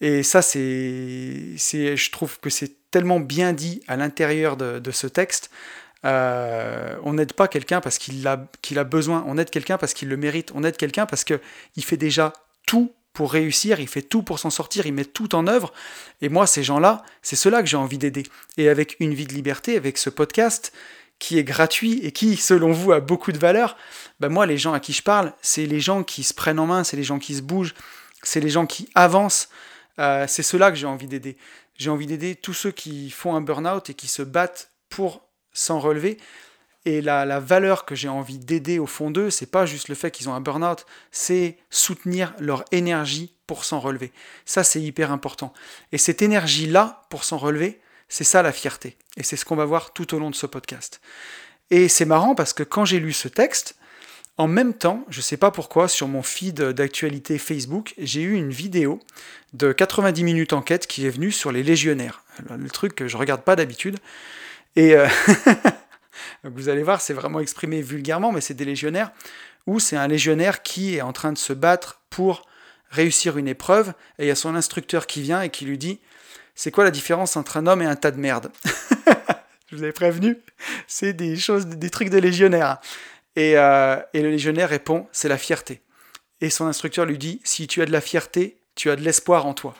[0.00, 4.90] Et ça, c'est, c'est, je trouve que c'est tellement bien dit à l'intérieur de, de
[4.90, 5.50] ce texte,
[6.04, 9.94] euh, on n'aide pas quelqu'un parce qu'il a, qu'il a besoin, on aide quelqu'un parce
[9.94, 11.38] qu'il le mérite, on aide quelqu'un parce qu'il
[11.78, 12.32] fait déjà
[12.66, 15.72] tout pour réussir, il fait tout pour s'en sortir, il met tout en œuvre.
[16.22, 18.24] Et moi, ces gens-là, c'est ceux-là que j'ai envie d'aider.
[18.56, 20.72] Et avec une vie de liberté, avec ce podcast
[21.18, 23.76] qui est gratuit et qui, selon vous, a beaucoup de valeur,
[24.20, 26.66] ben moi, les gens à qui je parle, c'est les gens qui se prennent en
[26.66, 27.74] main, c'est les gens qui se bougent,
[28.22, 29.48] c'est les gens qui avancent.
[29.98, 31.36] Euh, c'est ceux-là que j'ai envie d'aider.
[31.76, 35.22] J'ai envie d'aider tous ceux qui font un burn-out et qui se battent pour
[35.52, 36.18] sans relever.
[36.84, 39.94] Et la, la valeur que j'ai envie d'aider au fond d'eux, c'est pas juste le
[39.94, 44.12] fait qu'ils ont un burn-out, c'est soutenir leur énergie pour s'en relever.
[44.44, 45.52] Ça, c'est hyper important.
[45.92, 47.80] Et cette énergie-là, pour s'en relever,
[48.14, 48.96] c'est ça la fierté.
[49.16, 51.00] Et c'est ce qu'on va voir tout au long de ce podcast.
[51.70, 53.74] Et c'est marrant parce que quand j'ai lu ce texte,
[54.38, 58.34] en même temps, je ne sais pas pourquoi, sur mon feed d'actualité Facebook, j'ai eu
[58.34, 59.00] une vidéo
[59.52, 62.22] de 90 minutes enquête qui est venue sur les légionnaires.
[62.56, 63.98] Le truc que je regarde pas d'habitude.
[64.76, 65.08] Et euh,
[66.44, 69.10] vous allez voir, c'est vraiment exprimé vulgairement, mais c'est des légionnaires,
[69.66, 72.46] où c'est un légionnaire qui est en train de se battre pour
[72.90, 75.98] réussir une épreuve, et il y a son instructeur qui vient et qui lui dit
[76.54, 78.50] C'est quoi la différence entre un homme et un tas de merde
[79.70, 80.38] Je vous avais prévenu,
[80.86, 82.78] c'est des choses, des trucs de légionnaires.
[83.34, 85.80] Et, euh, et le légionnaire répond C'est la fierté.
[86.40, 89.46] Et son instructeur lui dit Si tu as de la fierté, tu as de l'espoir
[89.46, 89.74] en toi.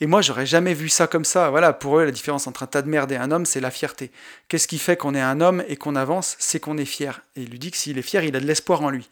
[0.00, 1.50] Et moi, j'aurais jamais vu ça comme ça.
[1.50, 3.72] Voilà, pour eux, la différence entre un tas de merde et un homme, c'est la
[3.72, 4.12] fierté.
[4.46, 6.36] Qu'est-ce qui fait qu'on est un homme et qu'on avance?
[6.38, 7.22] C'est qu'on est fier.
[7.34, 9.08] Et il lui dit que s'il est fier, il a de l'espoir en lui.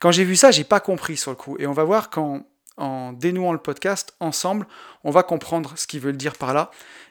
[0.00, 1.56] Quand j'ai vu ça, j'ai pas compris sur le coup.
[1.58, 2.46] Et on va voir qu'en
[2.78, 4.66] en dénouant le podcast ensemble,
[5.04, 6.70] on va comprendre ce qu'il veut dire par là.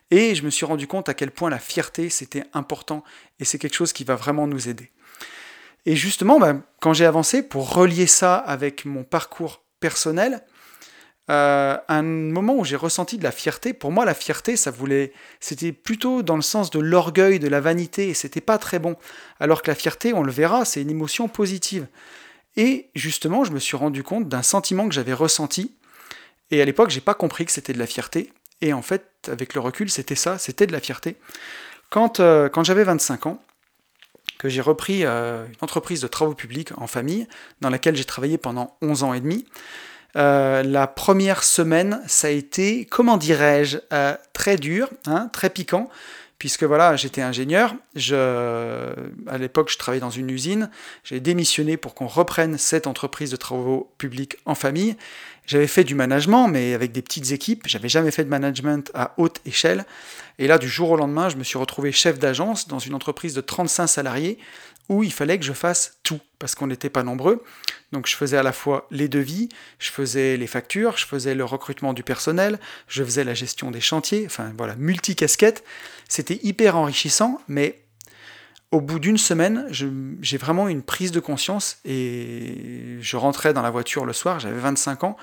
[0.10, 3.04] Et je me suis rendu compte à quel point la fierté, c'était important.
[3.40, 4.92] Et c'est quelque chose qui va vraiment nous aider.
[5.86, 10.44] Et justement, ben, quand j'ai avancé, pour relier ça avec mon parcours personnel,
[11.30, 13.74] euh, un moment où j'ai ressenti de la fierté.
[13.74, 17.60] Pour moi, la fierté, ça voulait, c'était plutôt dans le sens de l'orgueil, de la
[17.60, 18.96] vanité, et c'était pas très bon.
[19.42, 21.88] Alors que la fierté, on le verra, c'est une émotion positive.
[22.58, 25.74] Et justement, je me suis rendu compte d'un sentiment que j'avais ressenti
[26.50, 28.34] Et à l'époque, j'ai pas compris que c'était de la fierté.
[28.62, 31.18] Et en fait, avec le recul, c'était ça, c'était de la fierté.
[31.90, 33.44] Quand, euh, quand j'avais 25 ans,
[34.40, 37.28] que j'ai repris euh, une entreprise de travaux publics en famille,
[37.62, 39.46] dans laquelle j'ai travaillé pendant 11 ans et demi,
[40.16, 43.78] euh, la première semaine, ça a été, comment dirais-je,
[44.34, 45.90] très dur, hein, très piquant,
[46.40, 48.94] puisque voilà, j'étais ingénieur, je,
[49.28, 50.70] à l'époque je travaillais dans une usine,
[51.04, 54.96] j'ai démissionné pour qu'on reprenne cette entreprise de travaux publics en famille.
[55.48, 59.14] J'avais fait du management, mais avec des petites équipes, j'avais jamais fait de management à
[59.18, 59.86] haute échelle.
[60.40, 63.34] Et là, du jour au lendemain, je me suis retrouvé chef d'agence dans une entreprise
[63.34, 64.38] de 35 salariés
[64.90, 67.44] où il fallait que je fasse tout, parce qu'on n'était pas nombreux.
[67.92, 71.46] Donc je faisais à la fois les devis, je faisais les factures, je faisais le
[71.46, 75.64] recrutement du personnel, je faisais la gestion des chantiers, enfin voilà, multicasquette.
[76.08, 77.82] C'était hyper enrichissant, mais
[78.72, 83.70] au bout d'une semaine, j'ai vraiment une prise de conscience et je rentrais dans la
[83.70, 85.18] voiture le soir, j'avais 25 ans,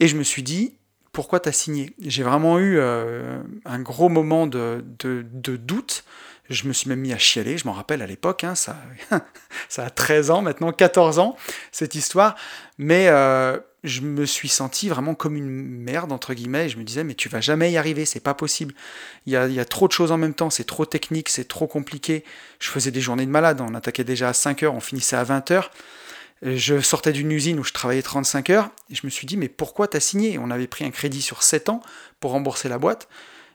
[0.00, 0.74] et je me suis dit,
[1.12, 1.92] pourquoi t'as signé?
[2.00, 6.04] J'ai vraiment eu euh, un gros moment de, de doute
[6.50, 8.76] je me suis même mis à chialer, je m'en rappelle à l'époque, hein, ça,
[9.68, 11.36] ça a 13 ans maintenant, 14 ans,
[11.70, 12.34] cette histoire.
[12.78, 16.84] Mais euh, je me suis senti vraiment comme une merde, entre guillemets, et je me
[16.84, 18.74] disais, mais tu vas jamais y arriver, c'est pas possible.
[19.26, 21.28] Il y, a, il y a, trop de choses en même temps, c'est trop technique,
[21.28, 22.24] c'est trop compliqué.
[22.60, 25.24] Je faisais des journées de malade, on attaquait déjà à 5 heures, on finissait à
[25.24, 25.70] 20 heures.
[26.42, 29.48] Je sortais d'une usine où je travaillais 35 heures, et je me suis dit, mais
[29.48, 30.38] pourquoi t'as signé?
[30.38, 31.82] On avait pris un crédit sur 7 ans
[32.20, 33.08] pour rembourser la boîte.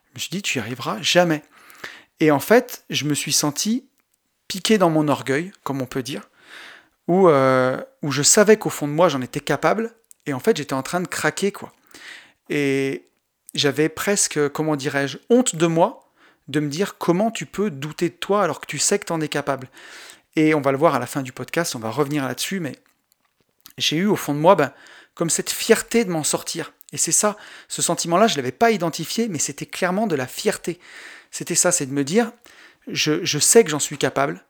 [0.07, 1.43] Je me suis dit, tu y arriveras jamais.
[2.19, 3.87] Et en fait, je me suis senti
[4.47, 6.29] piqué dans mon orgueil, comme on peut dire,
[7.07, 9.93] où, euh, où je savais qu'au fond de moi, j'en étais capable,
[10.25, 11.73] et en fait, j'étais en train de craquer, quoi.
[12.49, 13.07] Et
[13.53, 16.07] j'avais presque, comment dirais-je, honte de moi
[16.47, 19.13] de me dire comment tu peux douter de toi alors que tu sais que tu
[19.13, 19.69] en es capable.
[20.35, 22.73] Et on va le voir à la fin du podcast, on va revenir là-dessus, mais
[23.77, 24.71] j'ai eu au fond de moi ben,
[25.13, 26.73] comme cette fierté de m'en sortir.
[26.93, 27.35] Et c'est ça,
[27.67, 30.79] ce sentiment-là, je ne l'avais pas identifié, mais c'était clairement de la fierté
[31.31, 32.31] c'était ça, c'est de me dire,
[32.87, 34.43] je, sais que j'en suis capable,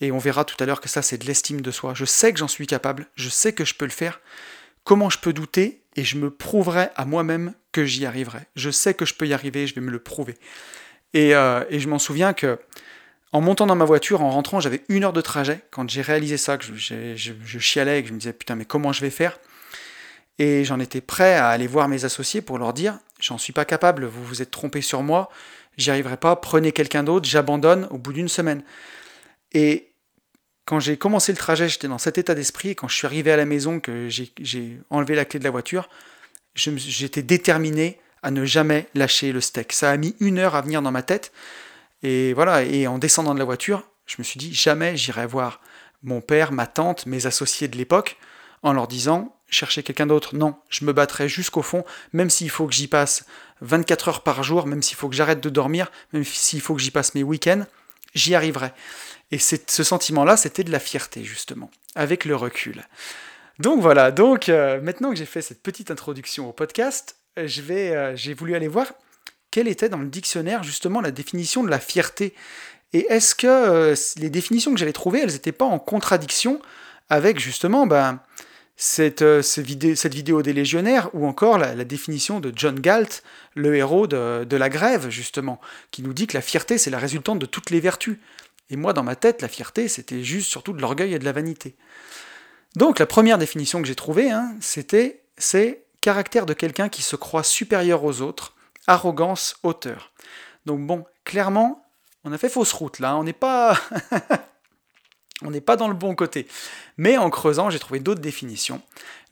[0.00, 1.94] et on verra tout à l'heure que ça, c'est de l'estime de soi.
[1.94, 4.20] Je sais que j'en suis capable, je sais que je peux le faire.
[4.84, 8.40] Comment je peux douter Et je me prouverai à moi-même que j'y arriverai?
[8.54, 10.34] Je sais que je peux y arriver, je vais me le prouver.
[11.14, 12.58] Et, euh, je m'en souviens que
[13.32, 15.60] en montant dans ma voiture, en rentrant, j'avais une heure de trajet.
[15.70, 16.74] Quand j'ai réalisé ça, je,
[17.16, 19.38] je, chialais, que je me disais putain, mais comment je vais faire?
[20.38, 23.64] Et j'en étais prêt à aller voir mes associés pour leur dire j'en suis pas
[23.64, 25.30] capable, vous vous êtes trompé sur moi,
[25.76, 28.62] j'y arriverai pas, prenez quelqu'un d'autre, j'abandonne au bout d'une semaine.
[29.52, 29.92] Et
[30.64, 33.30] quand j'ai commencé le trajet, j'étais dans cet état d'esprit, et quand je suis arrivé
[33.30, 35.88] à la maison, que j'ai enlevé la clé de la voiture,
[36.54, 39.72] j'étais déterminé à ne jamais lâcher le steak.
[39.72, 41.32] Ça a mis une heure à venir dans ma tête,
[42.02, 45.60] et voilà, et en descendant de la voiture, je me suis dit, jamais j'irai voir
[46.02, 48.16] mon père, ma tante, mes associés de l'époque,
[48.62, 50.34] en leur disant, chercher quelqu'un d'autre.
[50.34, 53.24] Non, je me battrai jusqu'au fond, même s'il faut que j'y passe
[53.60, 56.82] 24 heures par jour, même s'il faut que j'arrête de dormir, même s'il faut que
[56.82, 57.64] j'y passe mes week-ends,
[58.14, 58.72] j'y arriverai.
[59.30, 62.86] Et ce sentiment-là, c'était de la fierté, justement, avec le recul.
[63.58, 68.34] Donc voilà, donc euh, maintenant que j'ai fait cette petite introduction au podcast, euh, j'ai
[68.34, 68.92] voulu aller voir
[69.50, 72.34] quelle était dans le dictionnaire justement la définition de la fierté.
[72.92, 76.60] Et est-ce que euh, les définitions que j'allais trouver, elles n'étaient pas en contradiction
[77.08, 78.20] avec justement ben,
[78.76, 79.66] cette, euh, cette,
[80.14, 83.22] vidéo, des légionnaires, ou encore la, définition de John Galt,
[83.54, 85.60] le héros de, la grève, justement,
[85.90, 88.18] qui nous dit que la fierté, c'est la résultante de toutes les vertus.
[88.70, 91.32] Et moi, dans ma tête, la fierté, c'était juste surtout de l'orgueil et de la
[91.32, 91.76] vanité.
[92.74, 97.16] Donc, la première définition que j'ai trouvée, hein, c'était c'est caractère de quelqu'un qui se
[97.16, 98.54] croit supérieur aux autres,
[98.86, 100.12] arrogance, hauteur.
[100.64, 101.84] Donc bon, clairement,
[102.24, 103.78] on a fait fausse route là, on n'est pas
[105.42, 106.46] On n'est pas dans le bon côté.
[106.96, 108.80] Mais en creusant, j'ai trouvé d'autres définitions.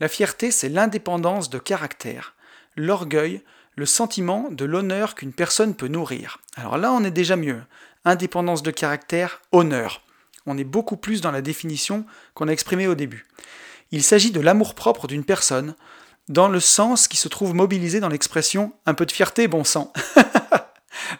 [0.00, 2.34] La fierté, c'est l'indépendance de caractère,
[2.76, 3.42] l'orgueil,
[3.76, 6.40] le sentiment de l'honneur qu'une personne peut nourrir.
[6.56, 7.62] Alors là, on est déjà mieux.
[8.04, 10.02] Indépendance de caractère, honneur.
[10.46, 13.26] On est beaucoup plus dans la définition qu'on a exprimée au début.
[13.90, 15.74] Il s'agit de l'amour-propre d'une personne,
[16.28, 19.92] dans le sens qui se trouve mobilisé dans l'expression un peu de fierté, bon sang.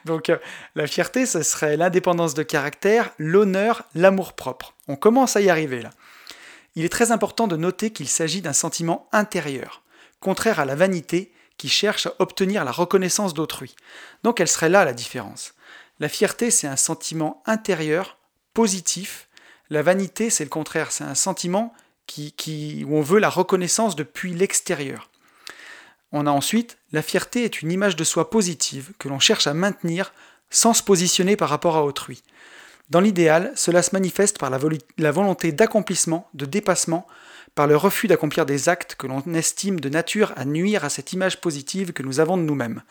[0.04, 0.38] Donc euh,
[0.74, 4.74] la fierté, ce serait l'indépendance de caractère, l'honneur, l'amour-propre.
[4.88, 5.90] On commence à y arriver là.
[6.76, 9.82] Il est très important de noter qu'il s'agit d'un sentiment intérieur,
[10.20, 13.76] contraire à la vanité qui cherche à obtenir la reconnaissance d'autrui.
[14.24, 15.54] Donc elle serait là la différence.
[16.00, 18.18] La fierté, c'est un sentiment intérieur,
[18.52, 19.28] positif.
[19.70, 21.72] La vanité, c'est le contraire, c'est un sentiment
[22.06, 25.08] qui, où on veut la reconnaissance depuis l'extérieur.
[26.16, 29.53] On a ensuite la fierté est une image de soi positive que l'on cherche à
[29.53, 30.12] maintenir
[30.48, 32.22] sans se positionner par rapport à autrui.
[32.88, 37.09] Dans l'idéal, cela se manifeste par la, volonté d'accomplissement, de dépassement,
[37.57, 41.12] par le refus d'accomplir des actes que l'on estime de nature à nuire à cette
[41.12, 42.85] image positive que nous avons de nous-mêmes.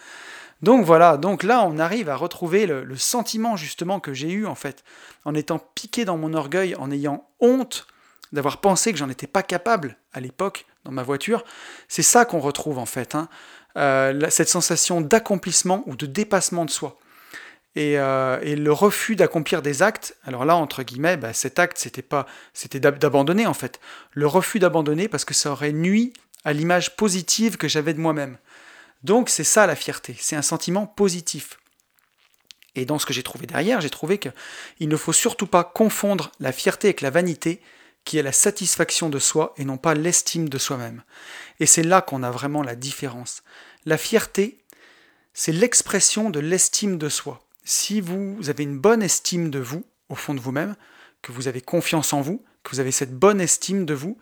[0.61, 4.45] Donc voilà, donc là on arrive à retrouver le, le sentiment justement que j'ai eu
[4.45, 4.83] en fait,
[5.23, 7.87] en étant piqué dans mon orgueil, en ayant honte
[8.33, 11.43] d'avoir pensé que j'en étais pas capable à l'époque dans ma voiture.
[11.87, 13.29] C'est ça qu'on retrouve en fait, hein.
[13.77, 16.97] euh, cette sensation d'accomplissement ou de dépassement de soi.
[17.75, 22.03] Et, euh, le refus d'accomplir des actes, alors là, entre guillemets, bah, cet acte, c'était
[22.03, 23.79] pas, c'était d'abandonner en fait.
[24.11, 26.13] Le refus d'abandonner parce que ça aurait nui
[26.45, 28.37] à l'image positive que j'avais de moi-même.
[29.03, 31.59] Donc c'est ça la fierté, c'est un sentiment positif.
[32.75, 36.31] Et dans ce que j'ai trouvé derrière, j'ai trouvé qu'il ne faut surtout pas confondre
[36.39, 37.61] la fierté avec la vanité,
[38.05, 41.03] qui est la satisfaction de soi et non pas l'estime de soi-même.
[41.59, 43.43] Et c'est là qu'on a vraiment la différence.
[43.85, 44.59] La fierté,
[45.33, 47.41] c'est l'expression de l'estime de soi.
[47.63, 50.75] Si vous avez une bonne estime de vous, au fond de vous-même,
[51.21, 54.17] que vous avez confiance en vous, que vous avez cette bonne estime de vous,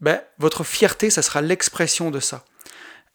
[0.00, 2.44] ben, votre fierté, ça sera l'expression de ça.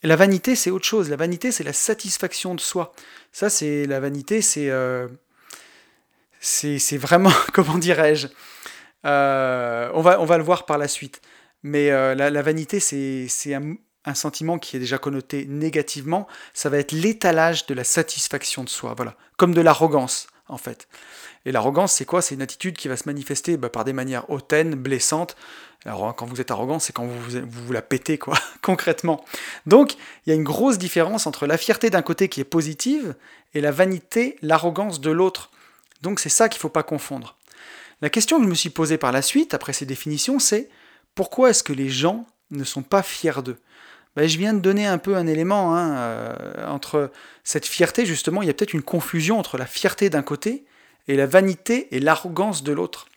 [0.01, 1.09] La vanité, c'est autre chose.
[1.09, 2.93] La vanité, c'est la satisfaction de soi.
[3.31, 5.07] Ça, c'est la vanité, c'est euh,
[6.39, 8.27] c'est vraiment, comment dirais-je,
[9.05, 11.21] euh, on, va, on va le voir par la suite.
[11.63, 16.27] Mais euh, la, vanité, c'est un, un, sentiment qui est déjà connoté négativement.
[16.53, 20.87] Ça va être l'étalage de la satisfaction de soi, voilà, comme de l'arrogance en fait.
[21.45, 22.21] Et l'arrogance, c'est quoi?
[22.21, 25.35] C'est une attitude qui va se manifester bah, par des manières hautaines, blessantes.
[25.85, 29.23] Alors quand vous êtes arrogant, c'est quand vous, vous, vous la pétez, quoi, concrètement.
[29.65, 29.93] Donc,
[30.25, 33.15] il y a une grosse différence entre la fierté d'un côté qui est positive
[33.53, 35.51] et la vanité, l'arrogance de l'autre.
[36.01, 37.35] Donc c'est ça qu'il ne faut pas confondre.
[38.01, 40.69] La question que je me suis posée par la suite, après ces définitions, c'est
[41.15, 43.57] pourquoi est-ce que les gens ne sont pas fiers d'eux?
[44.15, 47.11] Ben, Je viens de donner un peu un élément hein, euh, entre
[47.43, 50.65] cette fierté, justement, il y a peut-être une confusion entre la fierté d'un côté
[51.07, 53.07] et la vanité et l'arrogance de l'autre.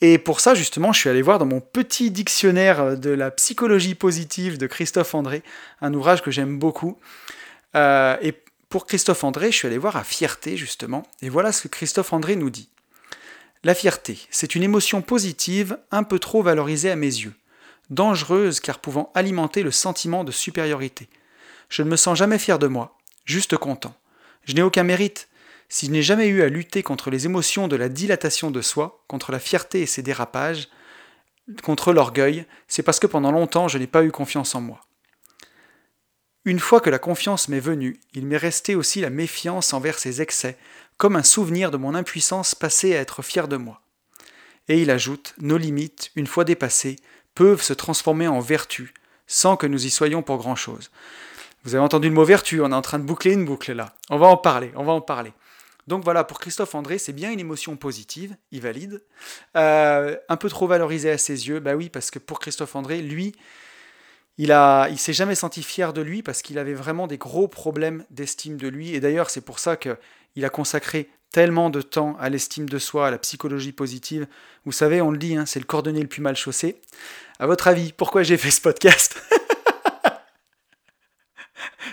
[0.00, 3.94] Et pour ça, justement, je suis allé voir dans mon petit dictionnaire de la psychologie
[3.94, 5.42] positive de Christophe André,
[5.82, 6.98] un ouvrage que j'aime beaucoup.
[7.76, 8.34] Euh, et
[8.70, 11.06] pour Christophe André, je suis allé voir à fierté, justement.
[11.20, 12.70] Et voilà ce que Christophe André nous dit.
[13.62, 17.34] La fierté, c'est une émotion positive un peu trop valorisée à mes yeux,
[17.90, 21.10] dangereuse car pouvant alimenter le sentiment de supériorité.
[21.68, 22.96] Je ne me sens jamais fier de moi,
[23.26, 23.94] juste content.
[24.44, 25.28] Je n'ai aucun mérite.
[25.68, 29.04] Si je n'ai jamais eu à lutter contre les émotions de la dilatation de soi,
[29.08, 30.68] contre la fierté et ses dérapages,
[31.62, 34.80] contre l'orgueil, c'est parce que pendant longtemps je n'ai pas eu confiance en moi.
[36.46, 40.22] Une fois que la confiance m'est venue, il m'est resté aussi la méfiance envers ses
[40.22, 40.56] excès,
[41.00, 43.80] comme un souvenir de mon impuissance passée à être fier de moi.
[44.68, 46.96] Et il ajoute, nos limites, une fois dépassées,
[47.34, 48.92] peuvent se transformer en vertu,
[49.26, 50.90] sans que nous y soyons pour grand-chose.
[51.64, 53.96] Vous avez entendu le mot vertu, on est en train de boucler une boucle là.
[54.10, 55.32] On va en parler, on va en parler.
[55.86, 59.02] Donc voilà, pour Christophe André, c'est bien une émotion positive, il valide.
[59.56, 63.00] Euh, un peu trop valorisée à ses yeux, bah oui, parce que pour Christophe André,
[63.00, 63.34] lui,
[64.40, 67.46] il a, il s'est jamais senti fier de lui parce qu'il avait vraiment des gros
[67.46, 68.94] problèmes d'estime de lui.
[68.94, 69.98] Et d'ailleurs, c'est pour ça que
[70.34, 74.26] il a consacré tellement de temps à l'estime de soi, à la psychologie positive.
[74.64, 76.80] Vous savez, on le dit, hein, c'est le cordonnier le plus mal chaussé.
[77.38, 79.22] À votre avis, pourquoi j'ai fait ce podcast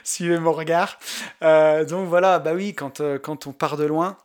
[0.05, 0.99] Suivez mon regard.
[1.43, 4.15] Euh, donc voilà, bah oui, quand, euh, quand on part de loin,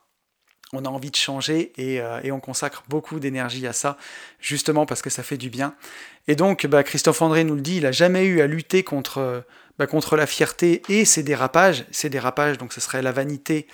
[0.73, 3.97] on a envie de changer euh, et, on consacre beaucoup d'énergie à ça,
[4.41, 5.75] justement parce que ça fait du bien.
[6.29, 9.45] Et donc, bah, Christophe André nous le dit, il n'a jamais eu à lutter contre,
[9.79, 11.85] bah, contre la fierté et ses dérapages.
[11.91, 13.67] Ses dérapages, donc ce serait la vanité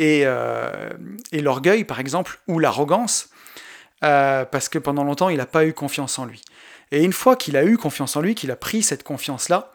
[0.00, 0.90] euh,
[1.32, 3.28] et, l'orgueil, par exemple, ou l'arrogance,
[4.02, 6.42] euh, parce que pendant longtemps, il n'a pas eu confiance en lui.
[6.90, 9.72] Et une fois qu'il a eu confiance en lui, qu'il a pris cette confiance-là,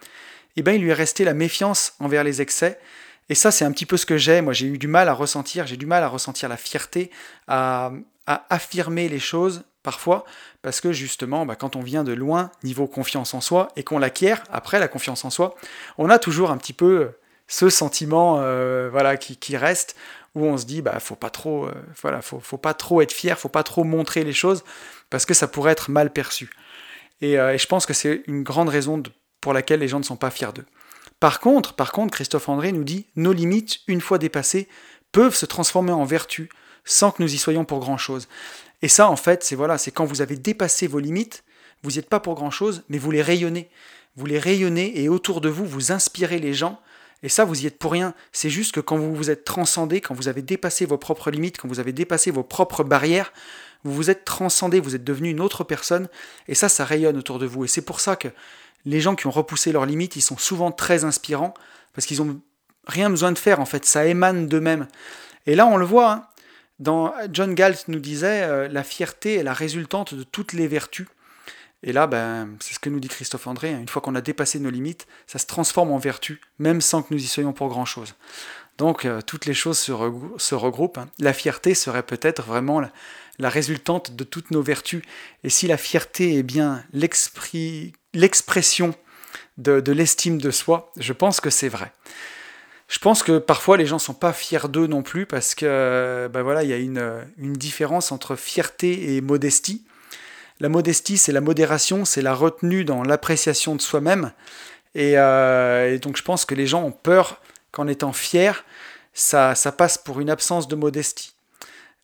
[0.58, 2.80] eh ben, il lui est resté la méfiance envers les excès.
[3.30, 4.42] Et ça, c'est un petit peu ce que j'ai.
[4.42, 7.12] Moi, j'ai eu du mal à ressentir, j'ai du mal à ressentir la fierté,
[7.48, 7.92] à,
[8.26, 10.26] affirmer les choses parfois,
[10.64, 14.00] parce que justement, bah, quand on vient de loin, niveau confiance en soi, et qu'on
[14.00, 15.56] l'acquiert après la confiance en soi,
[16.00, 17.12] on a toujours un petit peu
[17.48, 19.96] ce sentiment euh, voilà qui, reste
[20.34, 23.38] où on se dit bah faut pas trop euh, voilà faut, pas trop être fier
[23.38, 24.64] faut pas trop montrer les choses
[25.10, 26.50] parce que ça pourrait être mal perçu
[27.22, 29.02] et, euh, je pense que c'est une grande raison
[29.42, 30.66] pour laquelle les gens ne sont pas fiers d'eux
[31.20, 34.68] par contre par contre Christophe André nous dit nos limites une fois dépassées
[35.12, 36.50] peuvent se transformer en vertu
[36.84, 38.28] sans que nous y soyons pour grand chose
[38.82, 41.44] et ça en fait c'est voilà c'est quand vous avez dépassé vos limites
[41.86, 43.70] vous n'y êtes pas pour grand chose mais vous les rayonnez.
[44.16, 46.82] Vous les rayonnez et autour de vous vous inspirez les gens.
[47.22, 48.14] Et ça, vous y êtes pour rien.
[48.32, 51.58] C'est juste que quand vous vous êtes transcendé, quand vous avez dépassé vos propres limites,
[51.58, 53.34] quand vous avez dépassé vos propres barrières,
[53.86, 56.10] vous vous êtes transcendé, vous êtes devenu une autre personne.
[56.48, 57.66] Et ça, ça rayonne autour de vous.
[57.66, 58.28] Et c'est pour ça que
[58.84, 61.54] les gens qui ont repoussé leurs limites, ils sont souvent très inspirants,
[61.94, 62.42] parce qu'ils ont
[62.88, 63.86] rien besoin de faire, en fait.
[63.86, 64.88] Ça émane d'eux-mêmes.
[65.46, 66.28] Et là, on le voit.
[66.88, 67.14] Hein.
[67.32, 71.08] John Galt nous disait, euh, la fierté est la résultante de toutes les vertus.
[71.84, 73.80] Et là, ben, c'est ce que nous dit Christophe André, hein.
[73.80, 77.14] une fois qu'on a dépassé nos limites, ça se transforme en vertu, même sans que
[77.14, 78.16] nous y soyons pour grand-chose.
[78.78, 79.92] Donc euh, toutes les choses se,
[80.56, 80.98] regroupent.
[80.98, 81.08] Hein.
[81.20, 82.82] La fierté serait peut-être vraiment
[83.40, 85.02] résultante de toutes nos vertus.
[85.44, 88.94] Et si la fierté est bien l'expression
[89.58, 91.92] de, l'estime de soi, je pense que c'est vrai.
[92.88, 96.30] Je pense que parfois les gens ne sont pas fiers d'eux non plus parce que
[96.32, 99.86] ben voilà, il y a une, une différence entre fierté et modestie.
[100.60, 104.32] La modestie, c'est la modération, c'est la retenue dans l'appréciation de soi-même.
[104.96, 108.64] Euh, et, donc je pense que les gens ont peur qu'en étant fiers,
[109.14, 111.35] ça, ça passe pour une absence de modestie.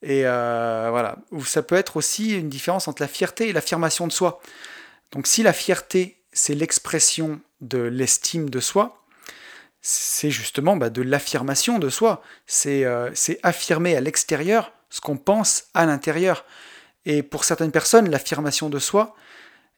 [0.02, 1.18] Et euh, voilà.
[1.32, 4.42] Ou ça peut être aussi une différence entre la fierté et l'affirmation de soi.
[5.12, 9.04] Donc si la fierté, c'est l'expression de l'estime de soi,
[9.82, 12.22] c'est justement bah, de l'affirmation de soi.
[12.66, 16.46] Euh, c'est affirmer à l'extérieur ce qu'on pense à l'intérieur.
[17.06, 19.16] Et pour certaines personnes, l'affirmation de soi,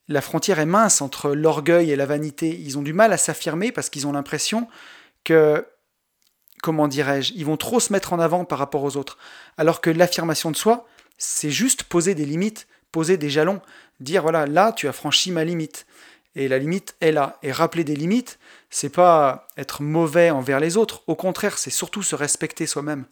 [0.09, 2.49] la frontière est mince entre l'orgueil et la vanité.
[2.49, 4.67] Ils ont du mal à s'affirmer parce qu'ils ont l'impression
[5.23, 5.65] que,
[6.63, 9.17] comment dirais-je, ils vont trop se mettre en avant par rapport aux autres.
[9.57, 10.87] Alors que l'affirmation de soi,
[11.17, 13.61] c'est juste poser des limites, poser des jalons,
[13.99, 15.85] dire voilà, là tu as franchi ma limite.
[16.35, 17.37] Et la limite est là.
[17.43, 18.39] Et rappeler des limites,
[18.69, 21.03] c'est pas être mauvais envers les autres.
[21.05, 23.05] Au contraire, c'est surtout se respecter soi-même.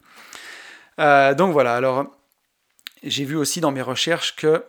[0.97, 2.05] Euh, donc voilà, alors
[3.03, 4.63] j'ai vu aussi dans mes recherches que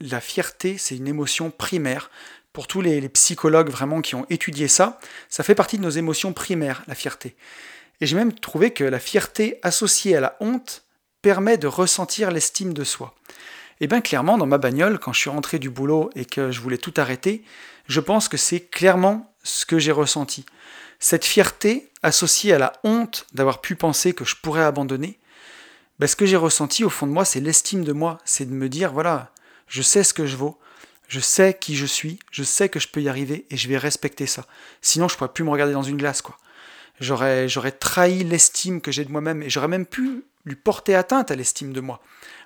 [0.00, 2.10] la fierté, c'est une émotion primaire.
[2.52, 4.98] Pour tous les, psychologues vraiment qui ont étudié ça,
[5.28, 7.36] ça fait partie de nos émotions primaires, la fierté.
[8.00, 10.84] Et j'ai même trouvé que la fierté associée à la honte
[11.22, 13.14] permet de ressentir l'estime de soi.
[13.80, 16.60] Et bien clairement, dans ma bagnole, quand je suis rentré du boulot et que je
[16.60, 17.42] voulais tout arrêter,
[17.88, 20.46] je pense que c'est clairement ce que j'ai ressenti.
[20.98, 25.18] Cette fierté associée à la honte d'avoir pu penser que je pourrais abandonner,
[25.98, 28.54] ben, ce que j'ai ressenti au fond de moi, c'est l'estime de moi, c'est de
[28.54, 29.30] me dire, voilà,
[29.66, 30.58] je sais ce que je vaux,
[31.08, 33.78] je sais qui je suis, je sais que je peux y arriver et je vais
[33.78, 34.44] respecter ça.
[34.82, 36.36] Sinon, je pourrais plus me regarder dans une glace, quoi.
[37.00, 41.36] J'aurais, trahi l'estime que j'ai de moi-même et j'aurais même pu lui porter atteinte à
[41.36, 42.00] l'estime de moi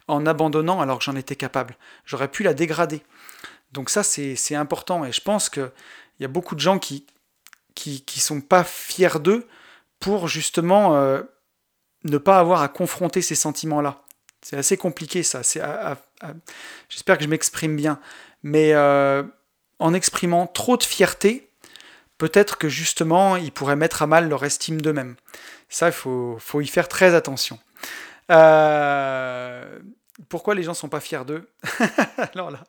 [0.09, 1.77] en abandonnant alors que j'en étais capable.
[2.05, 3.03] J'aurais pu la dégrader.
[3.73, 5.71] Donc ça, c'est, c'est important et je pense qu'il
[6.19, 7.07] y a beaucoup de gens qui
[7.75, 9.47] qui, qui sont pas fiers d'eux
[10.01, 11.23] pour justement euh,
[12.05, 14.03] ne pas avoir à confronter ces sentiments-là.
[14.43, 15.43] C'est assez compliqué ça.
[16.89, 18.01] J'espère que je m'exprime bien.
[18.43, 19.23] Mais euh,
[19.79, 21.50] en exprimant trop de fierté,
[22.21, 25.17] peut-être que justement, ils pourraient mettre à mal leur estime d'eux-mêmes.
[25.71, 27.59] Ça, il faut, y faire très attention.
[28.31, 29.79] Euh,
[30.29, 31.49] pourquoi les gens ne sont pas fiers d'eux
[32.35, 32.63] Alors là,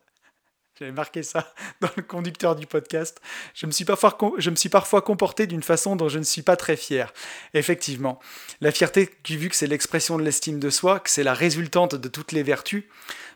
[0.80, 3.20] j'avais marqué ça dans le conducteur du podcast.
[3.54, 6.44] Je me suis parfois, je me suis parfois comporté d'une façon dont je ne suis
[6.44, 7.14] pas très fier.
[7.54, 8.20] Effectivement,
[8.62, 12.08] la fierté, vu que c'est l'expression de l'estime de soi, que c'est la résultante de
[12.08, 12.86] toutes les vertus,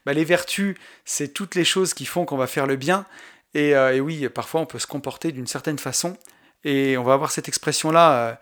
[0.05, 3.05] bah les vertus, c'est toutes les choses qui font qu'on va faire le bien.
[3.55, 6.17] Et, euh, oui, parfois on peut se comporter d'une certaine façon.
[6.65, 8.13] Et on va avoir cette expression-là.
[8.13, 8.33] Euh,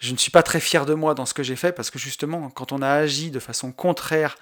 [0.00, 1.98] je ne suis pas très fier de moi dans ce que j'ai fait parce que
[1.98, 4.36] justement, quand on a agi de façon contraire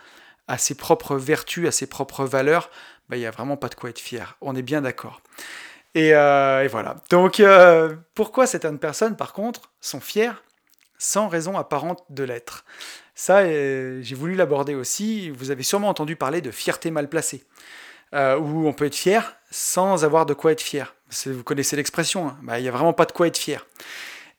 [0.48, 2.70] à ses propres vertus, à ses propres valeurs,
[3.09, 4.38] bah, il n'y a vraiment pas de quoi être fier.
[4.40, 5.20] On est bien d'accord.
[5.94, 6.96] Et, euh, voilà.
[7.11, 7.42] Donc,
[8.14, 10.42] pourquoi certaines personnes, par contre, sont fières
[10.96, 12.64] sans raison apparente de l'être?
[13.14, 15.28] Ça, j'ai voulu l'aborder aussi.
[15.28, 17.44] Vous avez sûrement entendu parler de fierté mal placée,
[18.14, 20.94] où on peut être fier sans avoir de quoi être fier.
[21.26, 22.38] Vous connaissez l'expression, hein.
[22.42, 23.66] bah, il n'y a vraiment pas de quoi être fier.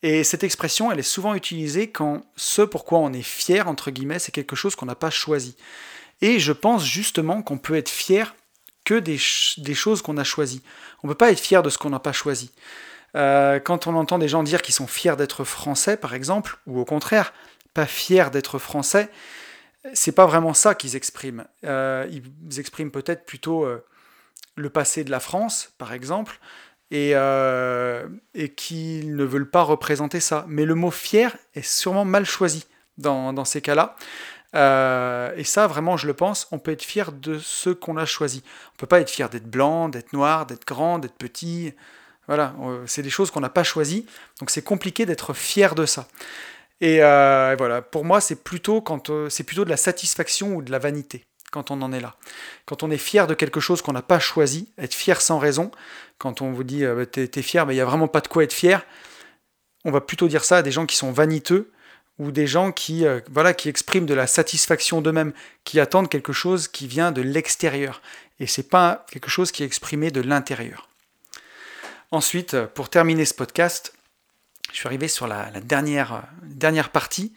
[0.04, 4.20] Et cette expression, elle est souvent utilisée quand ce pourquoi on est fier, entre guillemets,
[4.20, 5.56] c'est quelque chose qu'on n'a pas choisi.
[6.22, 8.36] Et je pense justement qu'on peut être fier
[8.84, 10.64] que des, choses qu'on a choisies.
[11.04, 12.52] On ne peut pas être fier de ce qu'on n'a pas choisi.
[13.16, 16.80] Euh, quand on entend des gens dire qu'ils sont fiers d'être français, par exemple, ou
[16.80, 17.34] au contraire,
[17.74, 19.10] pas fiers d'être français,
[19.94, 21.46] c'est pas vraiment ça qu'ils expriment.
[21.64, 23.84] Euh, ils expriment peut-être plutôt euh,
[24.56, 26.40] le passé de la France, par exemple,
[26.92, 30.46] et, et qu'ils ne veulent pas représenter ça.
[30.48, 32.66] Mais le mot fier est sûrement mal choisi
[32.98, 33.96] dans, ces cas-là.
[34.56, 38.06] Euh, et ça, vraiment, je le pense, on peut être fier de ce qu'on a
[38.06, 38.44] choisi.
[38.74, 41.74] On peut pas être fier d'être blanc, d'être noir, d'être grand, d'être petit.
[42.28, 42.54] Voilà,
[42.86, 44.06] c'est des choses qu'on n'a pas choisies.
[44.40, 46.08] Donc c'est compliqué d'être fier de ça.
[46.82, 50.72] Et euh, voilà, pour moi, c'est plutôt euh, c'est plutôt de la satisfaction ou de
[50.72, 52.16] la vanité quand on en est là.
[52.66, 55.72] Quand on est fier de quelque chose qu'on n'a pas choisi, être fier sans raison,
[56.18, 58.28] quand on vous dit bah, t'es es fier, mais il n'y a vraiment pas de
[58.28, 58.86] quoi être fier,
[59.86, 61.72] on va plutôt dire ça à des gens qui sont vaniteux
[62.20, 65.34] ou des gens qui, euh, voilà, qui expriment de la satisfaction d'eux-mêmes,
[65.64, 68.02] qui attendent quelque chose qui vient de l'extérieur.
[68.40, 70.88] Et c'est pas quelque chose qui est exprimé de l'intérieur.
[72.12, 73.94] Ensuite, euh, pour terminer ce podcast,
[74.72, 77.34] je suis arrivé sur la, dernière, euh, dernière partie,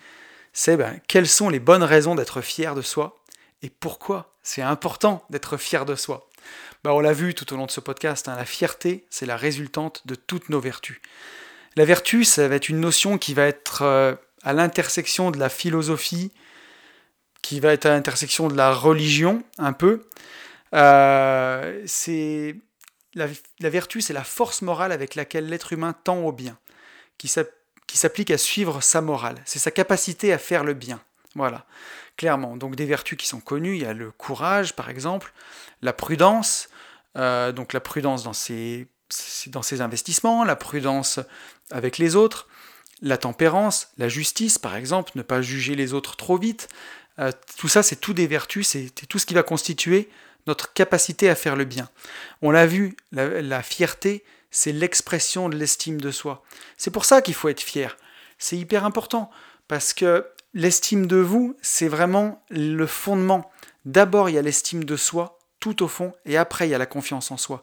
[0.52, 3.18] c'est ben, quelles sont les bonnes raisons d'être fier de soi?
[3.64, 6.28] Et pourquoi c'est important d'être fier de soi?
[6.84, 9.38] bah, On l'a vu tout au long de ce podcast, hein, la fierté, c'est la
[9.38, 11.00] résultante de toutes nos vertus.
[11.74, 15.48] La vertu, ça va être une notion qui va être euh, à l'intersection de la
[15.48, 16.30] philosophie,
[17.40, 20.02] qui va être à l'intersection de la religion, un peu.
[20.74, 22.56] Euh, c'est
[23.14, 23.28] la,
[23.70, 26.58] vertu, c'est la force morale avec laquelle l'être humain tend au bien,
[27.16, 29.40] qui s'applique à suivre sa morale.
[29.46, 31.00] C'est sa capacité à faire le bien.
[31.34, 31.64] Voilà,
[32.16, 32.56] clairement.
[32.56, 35.32] Donc des vertus qui sont connues, il y a le courage, par exemple,
[35.82, 36.68] la prudence,
[37.16, 38.88] euh, donc la prudence dans ses,
[39.48, 41.20] dans investissements, la prudence
[41.70, 42.48] avec les autres,
[43.02, 46.68] la tempérance, la justice, par exemple, ne pas juger les autres trop vite.
[47.18, 50.08] Euh, tout ça, c'est tout des vertus, c'est tout ce qui va constituer
[50.46, 51.88] notre capacité à faire le bien.
[52.42, 56.42] On l'a vu, la, fierté, c'est l'expression de l'estime de soi.
[56.76, 57.96] C'est pour ça qu'il faut être fier.
[58.38, 59.30] C'est hyper important,
[59.68, 63.50] parce que l'estime de vous, c'est vraiment le fondement.
[63.84, 66.78] D'abord, il y a l'estime de soi, tout au fond, et après, il y a
[66.78, 67.62] la confiance en soi.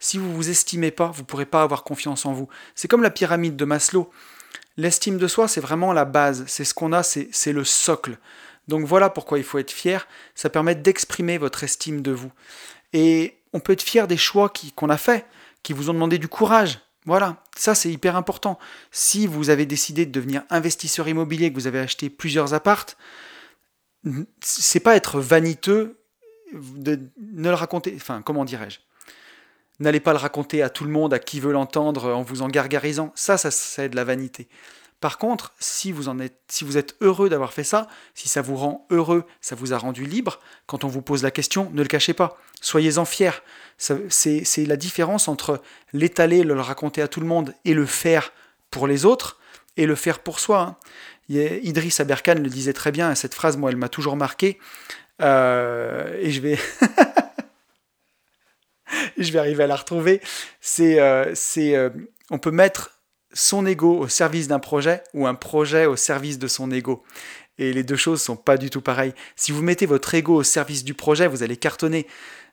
[0.00, 2.48] Si vous vous estimez pas, vous ne pourrez pas avoir confiance en vous.
[2.74, 4.10] C'est comme la pyramide de Maslow.
[4.76, 8.18] L'estime de soi, c'est vraiment la base, c'est ce qu'on a, c'est le socle.
[8.68, 12.32] Donc voilà pourquoi il faut être fier, ça permet d'exprimer votre estime de vous.
[12.92, 15.26] Et on peut être fier des choix qu'on a faits,
[15.62, 16.80] qui vous ont demandé du courage.
[17.04, 18.58] Voilà, ça c'est hyper important.
[18.90, 22.96] Si vous avez décidé de devenir investisseur immobilier, que vous avez acheté plusieurs appartes,
[24.40, 25.98] c'est pas être vaniteux
[26.54, 27.00] de
[27.32, 28.78] ne le raconter, enfin comment dirais-je?
[29.80, 32.48] N'allez pas le raconter à tout le monde, à qui veut l'entendre, en vous en
[32.48, 33.10] gargarisant.
[33.16, 34.48] Ça, ça, c'est de la vanité.
[35.02, 39.56] Par contre, si vous, êtes heureux d'avoir fait ça, si ça vous rend heureux, ça
[39.56, 42.38] vous a rendu libre, quand on vous pose la question, ne le cachez pas.
[42.60, 43.42] Soyez-en fiers.
[43.78, 45.60] C'est la différence entre
[45.92, 48.32] l'étaler, le raconter à tout le monde et le faire
[48.70, 49.40] pour les autres
[49.76, 50.60] et le faire pour soi.
[50.60, 50.76] Hein.
[51.28, 54.60] Idriss Aberkan le disait très bien, et cette phrase, moi, elle m'a toujours marqué.
[55.20, 56.58] Euh, et je vais.
[59.18, 60.20] je vais arriver à la retrouver.
[60.60, 61.90] C'est, euh, euh,
[62.30, 62.91] on peut mettre
[63.32, 67.02] son ego au service d'un projet ou un projet au service de son ego.
[67.58, 69.14] Et les deux choses sont pas du tout pareilles.
[69.36, 72.06] Si vous mettez votre ego au service du projet, vous allez cartonner.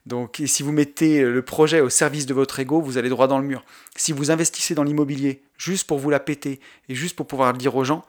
[0.06, 3.40] Donc, si vous mettez le projet au service de votre ego, vous allez droit dans
[3.40, 3.64] le mur.
[3.96, 7.58] Si vous investissez dans l'immobilier juste pour vous la péter et juste pour pouvoir le
[7.58, 8.06] dire aux gens,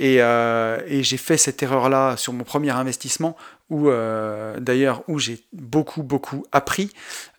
[0.00, 3.36] euh, et, j'ai fait cette erreur-là sur mon premier investissement,
[3.68, 6.90] où euh, d'ailleurs où j'ai beaucoup beaucoup appris,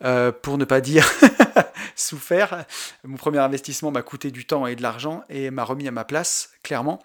[0.04, 1.10] euh, pour ne pas dire
[1.96, 2.64] souffert.
[3.04, 6.04] Mon premier investissement m'a coûté du temps et de l'argent et m'a remis à ma
[6.04, 7.02] place, clairement.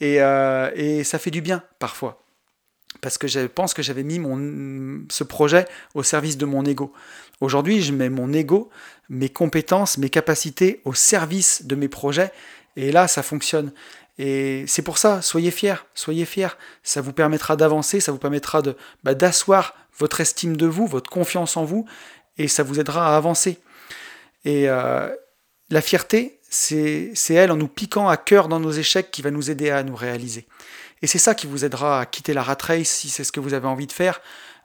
[0.00, 0.16] Et,
[0.74, 2.22] et, ça fait du bien parfois.
[3.00, 6.92] Parce que je pense que j'avais mis mon, ce projet au service de mon ego.
[7.40, 8.70] Aujourd'hui, je mets mon ego,
[9.08, 12.32] mes compétences, mes capacités au service de mes projets.
[12.76, 13.72] Et là, ça fonctionne.
[14.18, 16.56] Et c'est pour ça, soyez fiers, soyez fiers.
[16.82, 21.10] Ça vous permettra d'avancer, ça vous permettra de bah, d'asseoir votre estime de vous, votre
[21.10, 21.86] confiance en vous,
[22.38, 23.58] et ça vous aidera à avancer.
[24.44, 25.08] Et euh,
[25.70, 29.50] la fierté, c'est elle en nous piquant à cœur dans nos échecs qui va nous
[29.50, 30.46] aider à nous réaliser.
[31.02, 33.40] Et c'est ça qui vous aidera à quitter la rat race si c'est ce que
[33.40, 34.20] vous avez envie de faire,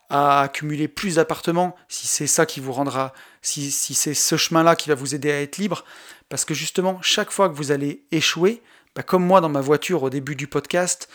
[0.10, 4.90] à accumuler plus d'appartements si c'est ça qui vous rendra, si, c'est ce chemin-là qui
[4.90, 5.84] va vous aider à être libre.
[6.30, 8.62] Parce que justement, chaque fois que vous allez échouer,
[8.96, 11.10] bah, comme moi dans ma voiture au début du podcast,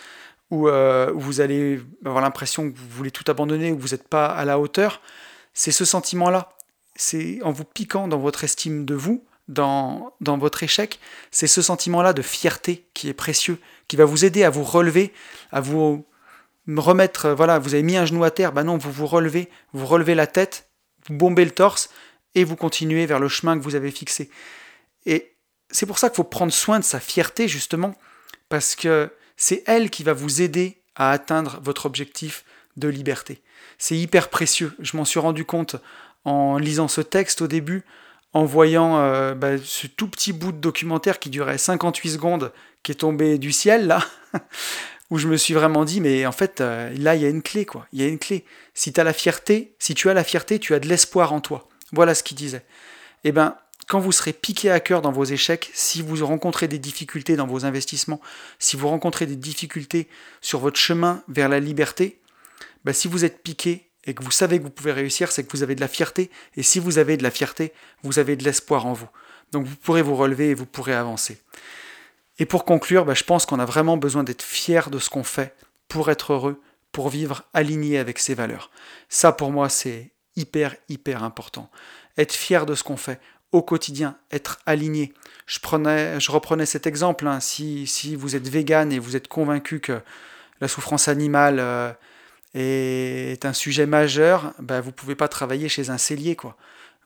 [0.50, 4.08] où, euh, vous allez avoir l'impression que vous voulez tout abandonner, ou que vous n'êtes
[4.08, 5.00] pas à la hauteur,
[5.52, 6.53] c'est ce sentiment-là.
[6.96, 10.98] C'est en vous piquant dans votre estime de vous, dans, dans votre échec,
[11.30, 15.12] c'est ce sentiment-là de fierté qui est précieux, qui va vous aider à vous relever,
[15.52, 16.06] à vous
[16.66, 19.86] remettre, voilà, vous avez mis un genou à terre, ben non, vous vous relevez, vous
[19.86, 20.70] relevez la tête,
[21.06, 21.90] vous bombez le torse,
[22.34, 24.30] et vous continuez vers le chemin que vous avez fixé.
[25.06, 25.36] Et
[25.70, 27.94] c'est pour ça qu'il faut prendre soin de sa fierté, justement,
[28.48, 32.44] parce que c'est elle qui va vous aider à atteindre votre objectif
[32.76, 33.42] de liberté.
[33.78, 34.74] C'est hyper précieux.
[34.78, 35.76] Je m'en suis rendu compte
[36.24, 37.84] en lisant ce texte au début,
[38.32, 42.52] en voyant euh, bah, ce tout petit bout de documentaire qui durait 58 secondes,
[42.82, 44.04] qui est tombé du ciel, là,
[45.10, 47.42] où je me suis vraiment dit, mais en fait, euh, là, il y a une
[47.42, 47.86] clé, quoi.
[47.92, 48.44] Il y a une clé.
[48.74, 51.40] Si tu as la fierté, si tu as la fierté, tu as de l'espoir en
[51.40, 51.68] toi.
[51.92, 52.64] Voilà ce qu'il disait.
[53.22, 53.56] Eh bien,
[53.86, 57.46] quand vous serez piqué à cœur dans vos échecs, si vous rencontrez des difficultés dans
[57.46, 58.20] vos investissements,
[58.58, 60.08] si vous rencontrez des difficultés
[60.40, 62.20] sur votre chemin vers la liberté,
[62.84, 65.56] bah, si vous êtes piqué et que vous savez que vous pouvez réussir, c'est que
[65.56, 66.30] vous avez de la fierté.
[66.56, 69.08] Et si vous avez de la fierté, vous avez de l'espoir en vous.
[69.52, 71.40] Donc vous pourrez vous relever et vous pourrez avancer.
[72.38, 75.24] Et pour conclure, bah, je pense qu'on a vraiment besoin d'être fier de ce qu'on
[75.24, 75.54] fait
[75.88, 76.60] pour être heureux,
[76.92, 78.70] pour vivre aligné avec ses valeurs.
[79.08, 81.70] Ça, pour moi, c'est hyper, hyper important.
[82.18, 83.20] Être fier de ce qu'on fait
[83.52, 85.12] au quotidien, être aligné.
[85.46, 87.38] Je, prenais, je reprenais cet exemple, hein.
[87.38, 90.00] si, si, vous êtes vegan et vous êtes convaincu que
[90.60, 91.92] la souffrance animale euh,
[92.54, 96.56] est un sujet majeur, bah, vous ne pouvez pas travailler chez un cellier, quoi,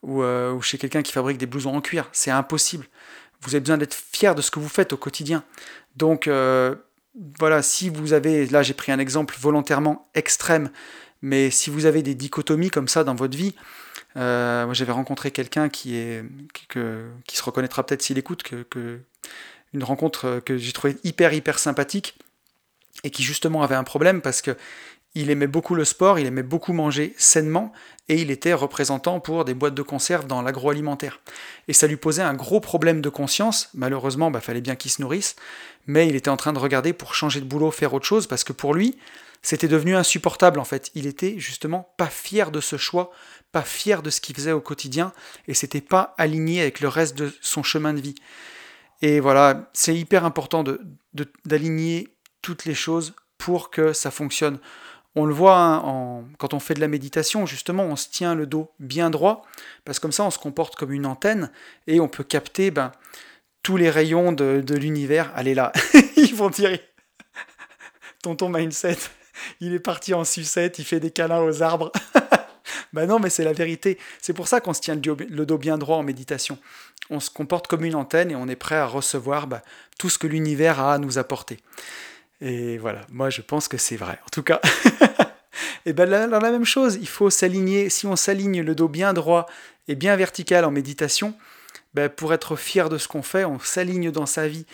[0.03, 2.07] ou, euh, ou chez quelqu'un qui fabrique des blousons en cuir.
[2.11, 2.85] C'est impossible.
[3.41, 5.43] Vous avez besoin d'être fier de ce que vous faites au quotidien.
[5.95, 6.75] Donc, euh,
[7.39, 10.69] voilà, si vous avez, là j'ai pris un exemple volontairement extrême,
[11.21, 13.55] mais si vous avez des dichotomies comme ça dans votre vie,
[14.17, 16.23] euh, moi j'avais rencontré quelqu'un qui est
[16.53, 18.99] qui se reconnaîtra peut-être s'il écoute que,
[19.73, 22.17] une rencontre que j'ai trouvé hyper hyper sympathique
[23.03, 24.55] et qui justement avait un problème parce que
[25.15, 27.71] il aimait beaucoup le sport, il aimait beaucoup manger sainement,
[28.07, 31.19] et il était représentant pour des boîtes de conserve dans l'agroalimentaire.
[31.67, 34.91] Et ça lui posait un gros problème de conscience, malheureusement, il bah, fallait bien qu'il
[34.91, 35.35] se nourrisse,
[35.87, 38.43] mais il était en train de regarder pour changer de boulot, faire autre chose, parce
[38.43, 38.97] que pour lui,
[39.41, 40.91] c'était devenu insupportable en fait.
[40.95, 43.11] Il était justement pas fier de ce choix,
[43.51, 45.13] pas fier de ce qu'il faisait au quotidien,
[45.47, 48.15] et c'était pas aligné avec le reste de son chemin de vie.
[49.01, 50.63] Et voilà, c'est hyper important
[51.45, 52.09] d'aligner
[52.41, 54.59] toutes les choses pour que ça fonctionne.
[55.15, 58.45] On le voit hein, quand on fait de la méditation, justement, on se tient le
[58.45, 59.43] dos bien droit,
[59.83, 61.51] parce que comme ça, on se comporte comme une antenne
[61.87, 62.91] et on peut capter ben,
[63.63, 65.31] tous les rayons de, l'univers.
[65.35, 65.71] Allez là,
[66.15, 66.77] ils vont dire
[68.23, 68.97] Tonton Mindset,
[69.59, 71.91] il est parti en sucette, il fait des câlins aux arbres.
[72.93, 73.97] ben non, mais c'est la vérité.
[74.21, 76.59] C'est pour ça qu'on se tient le dos bien droit en méditation.
[77.09, 79.61] On se comporte comme une antenne et on est prêt à recevoir ben,
[79.97, 81.59] tout ce que l'univers a à nous apporter.
[82.41, 84.19] Et voilà, moi je pense que c'est vrai.
[84.25, 84.61] En tout cas,
[85.85, 87.89] et ben là, la même chose, il faut s'aligner.
[87.89, 89.47] Si on s'aligne le dos bien droit
[89.87, 91.35] et bien vertical en méditation,
[91.93, 94.65] ben pour être fier de ce qu'on fait, on s'aligne dans sa vie.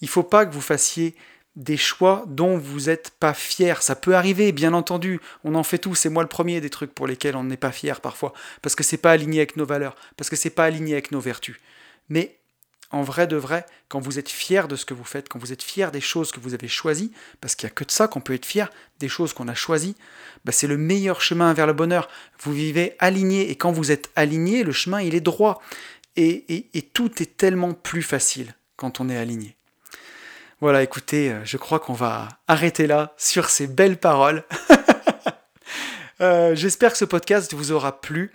[0.00, 1.14] Il faut pas que vous fassiez
[1.54, 3.82] des choix dont vous n'êtes pas fier.
[3.82, 5.20] Ça peut arriver, bien entendu.
[5.44, 5.94] On en fait tous.
[5.94, 8.82] C'est moi le premier des trucs pour lesquels on n'est pas fier parfois, parce que
[8.82, 11.56] c'est pas aligné avec nos valeurs, parce que c'est pas aligné avec nos vertus.
[12.08, 12.36] Mais
[12.92, 15.52] en vrai de vrai, quand vous êtes fier de ce que vous faites, quand vous
[15.52, 18.06] êtes fier des choses que vous avez choisies, parce qu'il n'y a que de ça
[18.06, 18.70] qu'on peut être fier,
[19.00, 19.96] des choses qu'on a choisies,
[20.44, 22.08] bah c'est le meilleur chemin vers le bonheur.
[22.40, 25.62] Vous vivez aligné, et quand vous êtes aligné, le chemin, il est droit.
[26.16, 29.56] Et, tout est tellement plus facile quand on est aligné.
[30.60, 34.44] Voilà, écoutez, euh, je crois qu'on va arrêter là sur ces belles paroles.
[36.20, 38.30] Euh, j'espère que ce podcast vous aura plu.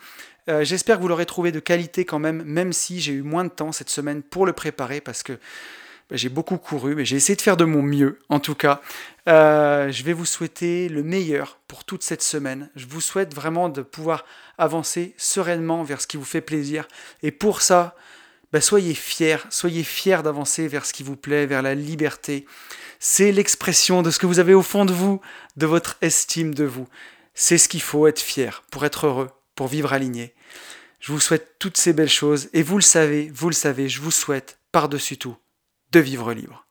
[0.49, 3.43] Euh, j'espère que vous l'aurez trouvé de qualité quand même, même si j'ai eu moins
[3.43, 7.17] de temps cette semaine pour le préparer parce que bah, j'ai beaucoup couru, mais j'ai
[7.17, 8.81] essayé de faire de mon mieux en tout cas.
[9.27, 12.69] Euh, je vais vous souhaiter le meilleur pour toute cette semaine.
[12.75, 14.23] Je vous souhaite vraiment de pouvoir
[14.57, 16.87] avancer sereinement vers ce qui vous fait plaisir.
[17.23, 17.95] Et pour ça,
[18.53, 22.45] bah, soyez fiers, soyez fiers d'avancer vers ce qui vous plaît, vers la liberté.
[22.99, 25.19] C'est l'expression de ce que vous avez au fond de vous,
[25.57, 26.87] de votre estime de vous.
[27.33, 30.33] C'est ce qu'il faut être fier pour être heureux, pour vivre aligné.
[30.99, 33.99] Je vous souhaite toutes ces belles choses et vous le savez, vous le savez, je
[33.99, 35.35] vous souhaite par-dessus tout
[35.91, 36.66] de vivre libre.